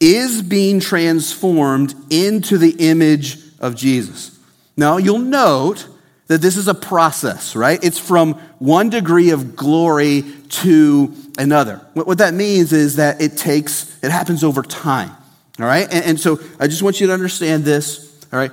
is 0.00 0.42
being 0.42 0.80
transformed 0.80 1.94
into 2.10 2.58
the 2.58 2.70
image 2.78 3.38
of 3.58 3.74
Jesus. 3.74 4.38
Now, 4.76 4.96
you'll 4.98 5.18
note 5.18 5.88
that 6.26 6.42
this 6.42 6.56
is 6.56 6.68
a 6.68 6.74
process, 6.74 7.56
right? 7.56 7.82
It's 7.82 7.98
from 7.98 8.34
one 8.58 8.90
degree 8.90 9.30
of 9.30 9.56
glory 9.56 10.24
to 10.48 11.14
another. 11.38 11.76
What 11.94 12.18
that 12.18 12.34
means 12.34 12.72
is 12.72 12.96
that 12.96 13.20
it 13.20 13.36
takes, 13.36 13.98
it 14.04 14.10
happens 14.10 14.44
over 14.44 14.62
time. 14.62 15.10
All 15.58 15.66
right? 15.66 15.86
And, 15.92 16.04
and 16.04 16.20
so 16.20 16.38
I 16.60 16.66
just 16.66 16.82
want 16.82 17.00
you 17.00 17.06
to 17.08 17.12
understand 17.12 17.64
this. 17.64 18.24
All 18.32 18.38
right? 18.38 18.52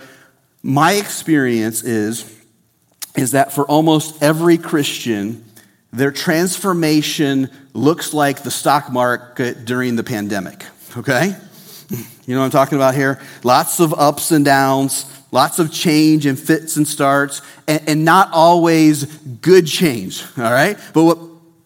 My 0.64 0.94
experience 0.94 1.84
is, 1.84 2.32
is 3.16 3.32
that 3.32 3.54
for 3.54 3.66
almost 3.66 4.22
every 4.24 4.58
Christian, 4.58 5.46
their 5.94 6.12
transformation 6.12 7.50
looks 7.74 8.14
like 8.14 8.44
the 8.44 8.52
stock 8.52 8.92
market 8.92 9.66
during 9.66 9.96
the 9.96 10.04
pandemic. 10.04 10.66
Okay? 10.98 11.36
You 12.26 12.34
know 12.34 12.40
what 12.40 12.46
I'm 12.46 12.52
talking 12.52 12.78
about 12.78 12.96
here? 12.96 13.22
Lots 13.44 13.80
of 13.80 13.94
ups 13.94 14.32
and 14.32 14.44
downs, 14.44 15.06
lots 15.32 15.60
of 15.60 15.72
change 15.72 16.26
and 16.26 16.40
fits 16.40 16.76
and 16.76 16.88
starts, 16.88 17.44
and, 17.68 17.82
and, 17.88 18.06
not 18.06 18.30
always 18.32 19.06
good 19.06 19.68
change, 19.68 20.24
all 20.38 20.52
right? 20.52 20.78
But 20.94 21.04
what 21.04 21.20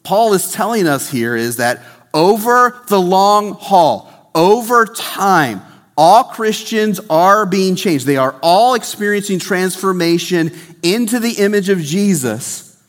Paul 0.04 0.34
is 0.34 0.52
telling 0.52 0.86
us 0.86 1.10
here 1.10 1.36
is 1.36 1.58
that 1.58 1.82
over 2.14 2.82
the 2.90 3.00
long 3.00 3.54
haul, 3.54 4.12
over 4.36 4.86
time, 4.86 5.62
all 5.98 6.24
Christians 6.26 7.00
are 7.10 7.46
being 7.46 7.76
changed. 7.76 8.06
They 8.06 8.18
are 8.18 8.36
all 8.42 8.74
experiencing 8.74 9.40
transformation 9.40 10.52
into 10.82 11.20
the 11.20 11.34
image 11.34 11.70
of 11.70 11.80
Jesus 11.80 12.82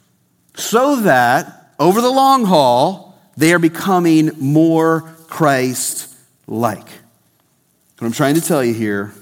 so 0.55 1.01
that 1.03 1.75
over 1.79 2.01
the 2.01 2.11
long 2.11 2.45
haul, 2.45 3.19
they 3.37 3.53
are 3.53 3.59
becoming 3.59 4.31
more 4.39 5.13
Christ 5.29 6.15
like. 6.47 6.89
What 7.99 8.07
I'm 8.07 8.13
trying 8.13 8.35
to 8.35 8.41
tell 8.41 8.65
you 8.65 8.75
here 8.75 9.13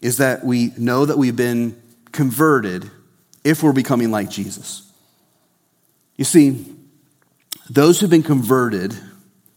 is 0.00 0.18
that 0.18 0.44
we 0.44 0.72
know 0.76 1.04
that 1.04 1.18
we've 1.18 1.36
been 1.36 1.80
converted 2.12 2.90
if 3.44 3.62
we're 3.62 3.72
becoming 3.72 4.10
like 4.10 4.30
Jesus. 4.30 4.90
You 6.16 6.24
see, 6.24 6.64
those 7.68 8.00
who've 8.00 8.10
been 8.10 8.22
converted 8.22 8.96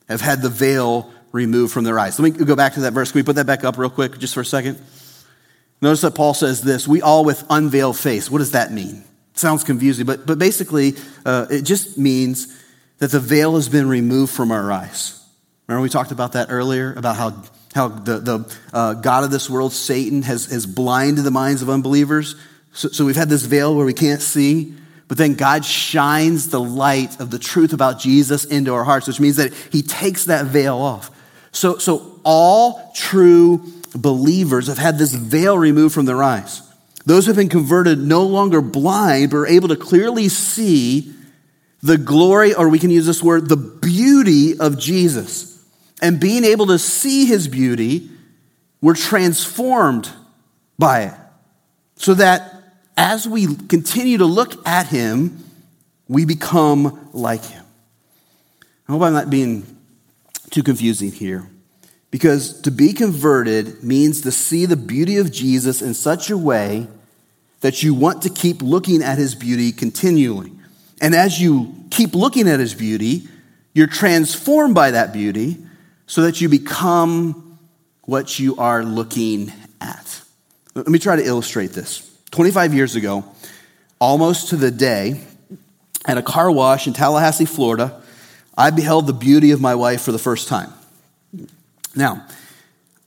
have 0.08 0.22
had 0.22 0.42
the 0.42 0.50
veil 0.50 1.12
removed 1.32 1.74
from 1.74 1.84
their 1.84 2.00
eyes. 2.00 2.20
Let 2.20 2.40
me 2.40 2.46
go 2.46 2.56
back 2.56 2.74
to 2.74 2.82
that 2.82 2.94
verse. 2.94 3.12
Can 3.12 3.20
we 3.20 3.24
put 3.24 3.36
that 3.36 3.46
back 3.46 3.64
up 3.64 3.78
real 3.78 3.90
quick, 3.90 4.18
just 4.18 4.34
for 4.34 4.42
a 4.42 4.46
second? 4.46 4.82
Notice 5.82 6.02
that 6.02 6.16
Paul 6.16 6.34
says 6.34 6.62
this 6.62 6.88
We 6.88 7.02
all 7.02 7.24
with 7.24 7.46
unveiled 7.50 7.98
face. 7.98 8.30
What 8.30 8.40
does 8.40 8.52
that 8.52 8.72
mean? 8.72 9.04
Sounds 9.34 9.64
confusing, 9.64 10.06
but, 10.06 10.26
but 10.26 10.38
basically, 10.38 10.96
uh, 11.26 11.46
it 11.50 11.62
just 11.62 11.98
means 11.98 12.56
that 12.98 13.12
the 13.12 13.20
veil 13.20 13.56
has 13.56 13.70
been 13.70 13.88
removed 13.88 14.34
from 14.34 14.52
our 14.52 14.72
eyes. 14.72 15.16
Remember, 15.68 15.84
we 15.84 15.90
talked 15.90 16.12
about 16.12 16.34
that 16.34 16.48
earlier 16.50 16.94
about 16.94 17.16
how, 17.16 17.44
how 17.74 17.88
the, 17.88 18.18
the 18.18 18.58
uh, 18.74 18.94
God 18.96 19.24
of 19.24 19.32
this 19.32 19.50
world, 19.50 19.72
Satan, 19.72 20.24
has, 20.24 20.48
has 20.48 20.66
blinded 20.66 21.24
the 21.24 21.32
minds 21.32 21.62
of 21.62 21.70
unbelievers. 21.70 22.36
So, 22.74 22.90
so 22.90 23.06
we've 23.06 23.16
had 23.16 23.30
this 23.30 23.44
veil 23.46 23.76
where 23.76 23.86
we 23.86 23.94
can't 23.94 24.22
see. 24.22 24.74
But 25.08 25.18
then 25.18 25.36
God 25.36 25.64
shines 25.64 26.50
the 26.50 26.60
light 26.60 27.20
of 27.22 27.32
the 27.32 27.40
truth 27.40 27.72
about 27.72 28.00
Jesus 28.00 28.46
into 28.46 28.74
our 28.74 28.84
hearts, 28.84 29.08
which 29.08 29.20
means 29.20 29.38
that 29.38 29.54
He 29.72 29.82
takes 29.82 30.26
that 30.26 30.46
veil 30.46 30.78
off. 30.78 31.12
So, 31.60 31.78
so 31.78 32.22
all 32.24 32.90
true 32.96 33.62
believers 33.94 34.68
have 34.68 34.78
had 34.78 34.98
this 34.98 35.14
veil 35.14 35.58
removed 35.58 35.94
from 35.94 36.06
their 36.06 36.24
eyes. 36.24 36.62
Those 37.06 37.26
who 37.26 37.32
have 37.32 37.36
been 37.36 37.50
converted 37.50 38.00
no 38.00 38.24
longer 38.24 38.62
blind, 38.62 39.32
but 39.32 39.40
are 39.40 39.46
able 39.46 39.68
to 39.68 39.76
clearly 39.76 40.30
see 40.30 41.14
the 41.84 41.98
glory, 41.98 42.54
or 42.54 42.70
we 42.70 42.80
can 42.80 42.92
use 42.92 43.06
this 43.06 43.22
word, 43.22 43.50
the 43.50 43.58
beauty 43.58 44.58
of 44.58 44.80
Jesus. 44.80 45.62
And 46.02 46.18
being 46.18 46.46
able 46.46 46.68
to 46.68 46.80
see 46.80 47.26
his 47.26 47.50
beauty, 47.50 48.10
we're 48.80 48.96
transformed 48.96 50.10
by 50.78 51.02
it. 51.02 51.14
So 51.98 52.14
that 52.14 52.54
as 52.96 53.28
we 53.28 53.54
continue 53.68 54.20
to 54.20 54.26
look 54.26 54.66
at 54.66 54.88
him, 54.88 55.44
we 56.08 56.24
become 56.24 57.10
like 57.12 57.44
him. 57.44 57.66
I 58.88 58.94
hope 58.94 59.02
I'm 59.02 59.12
not 59.12 59.30
being 59.30 59.76
too 60.50 60.64
confusing 60.64 61.12
here. 61.12 61.48
Because 62.12 62.62
to 62.62 62.72
be 62.72 62.94
converted 62.94 63.84
means 63.84 64.22
to 64.22 64.32
see 64.32 64.66
the 64.66 64.76
beauty 64.76 65.18
of 65.18 65.32
Jesus 65.32 65.82
in 65.82 65.94
such 65.94 66.30
a 66.30 66.38
way 66.38 66.88
that 67.62 67.84
you 67.84 67.94
want 67.94 68.24
to 68.24 68.30
keep 68.30 68.62
looking 68.62 69.04
at 69.04 69.18
his 69.18 69.36
beauty 69.36 69.72
continually. 69.72 70.52
And 71.02 71.14
as 71.14 71.42
you 71.42 71.76
keep 71.92 72.16
looking 72.16 72.48
at 72.48 72.60
his 72.60 72.74
beauty, 72.74 73.28
you're 73.74 73.88
transformed 73.88 74.76
by 74.76 74.92
that 74.92 75.14
beauty 75.14 75.58
so 76.08 76.24
that 76.24 76.42
you 76.42 76.50
become 76.50 77.60
what 78.02 78.40
you 78.40 78.56
are 78.58 78.84
looking 78.84 79.54
at. 79.80 80.22
Let 80.74 80.88
me 80.88 81.00
try 81.00 81.16
to 81.16 81.24
illustrate 81.24 81.74
this. 81.74 82.06
25 82.32 82.74
years 82.74 82.96
ago, 82.96 83.24
almost 84.00 84.50
to 84.50 84.56
the 84.56 84.72
day, 84.72 85.22
at 86.06 86.18
a 86.18 86.22
car 86.22 86.50
wash 86.50 86.88
in 86.88 86.94
Tallahassee, 86.94 87.46
Florida, 87.46 88.02
I 88.60 88.72
beheld 88.72 89.08
the 89.08 89.14
beauty 89.14 89.52
of 89.52 89.62
my 89.62 89.74
wife 89.76 90.02
for 90.02 90.12
the 90.12 90.20
first 90.20 90.50
time. 90.50 90.74
Now, 91.96 92.28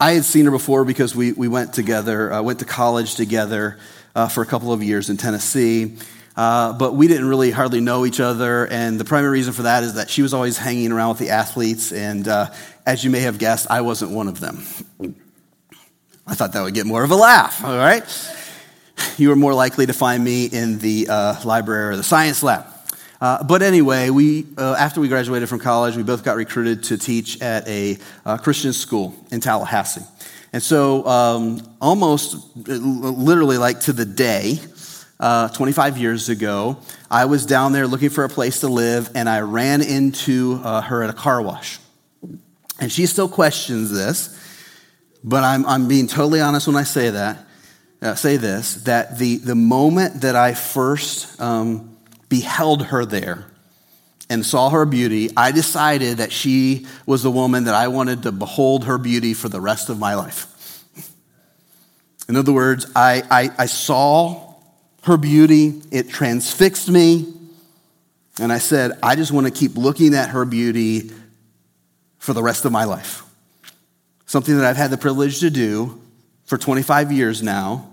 I 0.01 0.13
had 0.13 0.25
seen 0.25 0.47
her 0.47 0.51
before 0.51 0.87
because 0.87 1.15
we, 1.15 1.33
we 1.33 1.47
went 1.47 1.75
together, 1.75 2.33
uh, 2.33 2.41
went 2.41 2.61
to 2.61 2.65
college 2.65 3.17
together 3.17 3.79
uh, 4.15 4.29
for 4.29 4.43
a 4.43 4.47
couple 4.47 4.73
of 4.73 4.83
years 4.83 5.11
in 5.11 5.19
Tennessee. 5.19 5.99
Uh, 6.35 6.73
but 6.73 6.95
we 6.95 7.07
didn't 7.07 7.29
really 7.29 7.51
hardly 7.51 7.83
know 7.83 8.07
each 8.07 8.19
other. 8.19 8.67
And 8.67 8.99
the 8.99 9.05
primary 9.05 9.33
reason 9.33 9.53
for 9.53 9.65
that 9.65 9.83
is 9.83 9.97
that 9.97 10.09
she 10.09 10.23
was 10.23 10.33
always 10.33 10.57
hanging 10.57 10.91
around 10.91 11.11
with 11.11 11.19
the 11.19 11.29
athletes. 11.29 11.93
And 11.93 12.27
uh, 12.27 12.51
as 12.87 13.05
you 13.05 13.11
may 13.11 13.21
have 13.21 13.39
guessed, 13.39 13.67
I 13.69 13.83
wasn't 13.83 14.13
one 14.13 14.29
of 14.29 14.41
them. 14.41 14.63
I 16.27 16.35
thought 16.35 16.55
that 16.55 16.63
would 16.63 16.73
get 16.73 16.87
more 16.87 17.05
of 17.05 17.11
a 17.11 17.17
laugh, 17.17 17.63
all 17.63 17.77
right? 17.77 18.05
You 19.19 19.29
were 19.29 19.37
more 19.37 19.53
likely 19.53 19.85
to 19.85 19.93
find 19.93 20.25
me 20.25 20.47
in 20.47 20.79
the 20.79 21.09
uh, 21.11 21.45
library 21.45 21.93
or 21.93 21.97
the 21.97 22.03
science 22.03 22.43
lab. 22.43 22.72
Uh, 23.23 23.41
but 23.45 23.63
anyway, 23.63 24.11
we, 24.11 24.45
uh, 24.59 24.75
after 24.77 25.01
we 25.01 25.07
graduated 25.07 25.49
from 25.49 25.61
college, 25.61 25.95
we 25.95 26.03
both 26.03 26.25
got 26.25 26.35
recruited 26.35 26.83
to 26.83 26.99
teach 26.99 27.41
at 27.41 27.67
a 27.69 27.97
uh, 28.27 28.37
Christian 28.37 28.73
school 28.73 29.15
in 29.31 29.39
Tallahassee. 29.39 30.05
And 30.53 30.61
so, 30.61 31.07
um, 31.07 31.61
almost 31.81 32.57
literally 32.57 33.59
like 33.59 33.79
to 33.83 33.93
the 33.93 34.05
day, 34.05 34.59
uh, 35.21 35.51
25 35.51 35.99
years 35.99 36.31
ago, 36.31 36.79
I 37.13 37.27
was 37.27 37.47
down 37.47 37.71
there 37.71 37.87
looking 37.87 38.11
for 38.11 38.25
a 38.25 38.29
place 38.29 38.59
to 38.61 38.69
live, 38.69 39.09
and 39.15 39.29
I 39.29 39.43
ran 39.43 39.83
into 39.83 40.61
uh, 40.65 40.81
her 40.81 41.05
at 41.05 41.11
a 41.11 41.13
car 41.13 41.41
wash. 41.41 41.79
And 42.81 42.91
she 42.91 43.07
still 43.07 43.29
questions 43.29 43.93
this, 43.93 44.37
but 45.23 45.45
I'm, 45.45 45.65
I'm 45.67 45.87
being 45.87 46.09
totally 46.09 46.41
honest 46.41 46.67
when 46.67 46.75
I 46.75 46.83
say 46.83 47.11
that. 47.11 47.47
Uh, 48.03 48.17
say 48.17 48.37
this 48.37 48.83
that 48.83 49.17
the, 49.17 49.37
the 49.37 49.55
moment 49.55 50.23
that 50.23 50.35
I 50.35 50.55
first 50.55 51.41
um, 51.41 51.93
beheld 52.33 52.87
her 52.87 53.05
there 53.05 53.45
and 54.31 54.47
saw 54.47 54.71
her 54.71 54.87
beauty, 54.87 55.29
I 55.37 55.53
decided 55.53 56.17
that 56.17 56.33
she 56.33 56.87
was 57.05 57.23
the 57.23 57.31
woman 57.31 57.65
that 57.65 57.75
I 57.75 57.89
wanted 57.89 58.23
to 58.23 58.33
behold 58.33 58.85
her 58.85 58.97
beauty 58.97 59.35
for 59.35 59.51
the 59.51 59.61
rest 59.61 59.91
of 59.91 59.99
my 59.99 60.15
life. 60.15 60.47
In 62.31 62.37
other 62.37 62.55
words, 62.55 62.91
I, 62.97 63.23
I, 63.31 63.51
I 63.59 63.67
saw 63.67 64.55
her 65.03 65.19
beauty, 65.19 65.83
it 65.91 66.09
transfixed 66.09 66.89
me, 66.89 67.35
and 68.41 68.51
I 68.51 68.57
said, 68.57 68.93
I 69.03 69.15
just 69.15 69.31
want 69.31 69.47
to 69.47 69.53
keep 69.53 69.77
looking 69.77 70.15
at 70.15 70.31
her 70.31 70.47
beauty 70.47 71.11
for 72.17 72.33
the 72.33 72.43
rest 72.43 72.65
of 72.65 72.73
my 72.73 72.85
life. 72.85 73.25
Something 74.25 74.57
that 74.57 74.65
I've 74.65 74.79
had 74.79 74.91
the 74.91 74.97
privilege 74.97 75.41
to 75.41 75.51
do 75.51 76.01
for 76.47 76.57
25 76.57 77.13
years 77.13 77.43
now, 77.43 77.91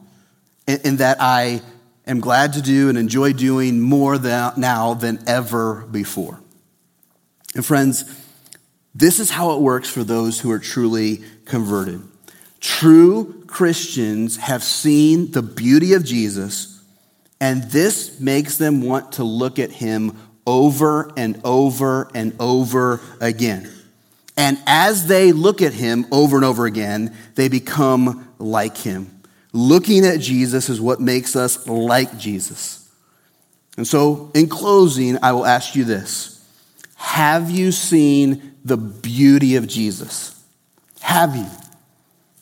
and 0.66 1.00
that 1.00 1.18
I 1.20 1.62
am 2.10 2.20
glad 2.20 2.54
to 2.54 2.62
do 2.62 2.90
and 2.90 2.98
enjoy 2.98 3.34
doing 3.34 3.80
more 3.80 4.18
than, 4.18 4.54
now 4.58 4.94
than 4.94 5.20
ever 5.28 5.86
before. 5.92 6.40
And 7.56 7.66
friends, 7.66 8.06
this 8.94 9.20
is 9.20 9.30
how 9.30 9.52
it 9.52 9.62
works 9.62 9.90
for 9.90 10.04
those 10.04 10.40
who 10.40 10.52
are 10.52 10.60
truly 10.60 11.24
converted. 11.46 12.02
True 12.60 13.44
Christians 13.48 14.38
have 14.38 14.64
seen 14.64 15.32
the 15.32 15.42
beauty 15.42 15.94
of 15.94 16.04
Jesus, 16.04 16.84
and 17.40 17.64
this 17.64 18.20
makes 18.20 18.58
them 18.58 18.82
want 18.82 19.14
to 19.14 19.24
look 19.24 19.60
at 19.60 19.72
him 19.72 20.18
over 20.46 21.12
and 21.16 21.40
over 21.44 22.10
and 22.14 22.36
over 22.40 23.00
again. 23.22 23.72
And 24.36 24.58
as 24.66 25.08
they 25.08 25.32
look 25.32 25.62
at 25.62 25.74
him 25.74 26.06
over 26.12 26.36
and 26.36 26.46
over 26.46 26.66
again, 26.66 27.16
they 27.36 27.50
become 27.50 28.28
like 28.40 28.78
him. 28.78 29.19
Looking 29.52 30.06
at 30.06 30.20
Jesus 30.20 30.70
is 30.70 30.80
what 30.80 31.00
makes 31.00 31.36
us 31.36 31.68
like 31.68 32.18
Jesus. 32.18 32.88
And 33.78 33.88
so, 33.88 34.30
in 34.34 34.48
closing, 34.50 35.18
I 35.24 35.32
will 35.32 35.46
ask 35.46 35.76
you 35.76 35.84
this 35.84 36.46
Have 36.96 37.50
you 37.50 37.72
seen 37.72 38.56
the 38.64 38.78
beauty 38.78 39.56
of 39.56 39.68
Jesus? 39.68 40.42
Have 41.02 41.36
you? 41.36 41.48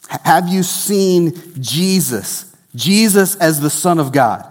Have 0.09 0.47
you 0.47 0.63
seen 0.63 1.33
Jesus? 1.61 2.55
Jesus 2.75 3.35
as 3.35 3.59
the 3.59 3.69
Son 3.69 3.99
of 3.99 4.11
God. 4.11 4.45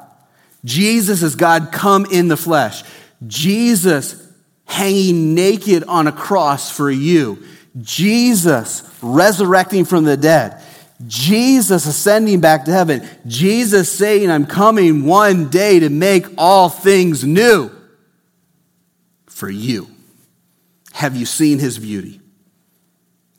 Jesus 0.64 1.22
as 1.22 1.36
God 1.36 1.70
come 1.72 2.06
in 2.06 2.28
the 2.28 2.36
flesh. 2.36 2.82
Jesus 3.26 4.22
hanging 4.64 5.34
naked 5.34 5.84
on 5.84 6.06
a 6.06 6.12
cross 6.12 6.70
for 6.70 6.90
you. 6.90 7.42
Jesus 7.80 8.88
resurrecting 9.02 9.84
from 9.84 10.04
the 10.04 10.16
dead. 10.16 10.62
Jesus 11.06 11.86
ascending 11.86 12.40
back 12.40 12.64
to 12.64 12.72
heaven. 12.72 13.06
Jesus 13.26 13.90
saying, 13.90 14.30
I'm 14.30 14.46
coming 14.46 15.04
one 15.04 15.50
day 15.50 15.80
to 15.80 15.90
make 15.90 16.26
all 16.38 16.68
things 16.68 17.24
new 17.24 17.70
for 19.26 19.50
you. 19.50 19.88
Have 20.92 21.14
you 21.14 21.26
seen 21.26 21.58
his 21.58 21.78
beauty? 21.78 22.20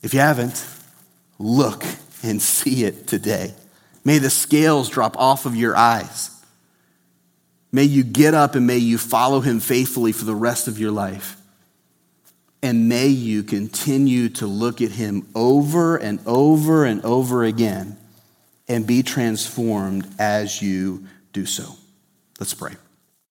If 0.04 0.14
you 0.14 0.20
haven't, 0.20 0.64
look 1.40 1.84
and 2.24 2.42
see 2.42 2.84
it 2.84 3.08
today. 3.08 3.54
May 4.06 4.20
the 4.20 4.30
scales 4.30 4.90
drop 4.90 5.18
off 5.18 5.46
of 5.46 5.56
your 5.56 5.76
eyes. 5.76 6.32
May 7.72 7.84
you 7.84 8.04
get 8.04 8.34
up 8.34 8.56
and 8.56 8.66
may 8.66 8.78
you 8.78 8.98
follow 8.98 9.42
him 9.42 9.60
faithfully 9.60 10.12
for 10.12 10.26
the 10.26 10.36
rest 10.36 10.68
of 10.68 10.80
your 10.80 10.92
life. 10.92 11.37
And 12.62 12.90
may 12.90 13.08
you 13.08 13.44
continue 13.44 14.30
to 14.30 14.48
look 14.48 14.82
at 14.82 14.92
him 14.92 15.28
over 15.36 15.96
and 15.98 16.20
over 16.26 16.86
and 16.86 17.04
over 17.06 17.44
again 17.44 17.98
and 18.68 18.86
be 18.86 19.04
transformed 19.04 20.08
as 20.20 20.62
you 20.62 21.06
do 21.34 21.46
so. 21.46 21.76
Let's 22.40 22.54
pray. 22.54 22.74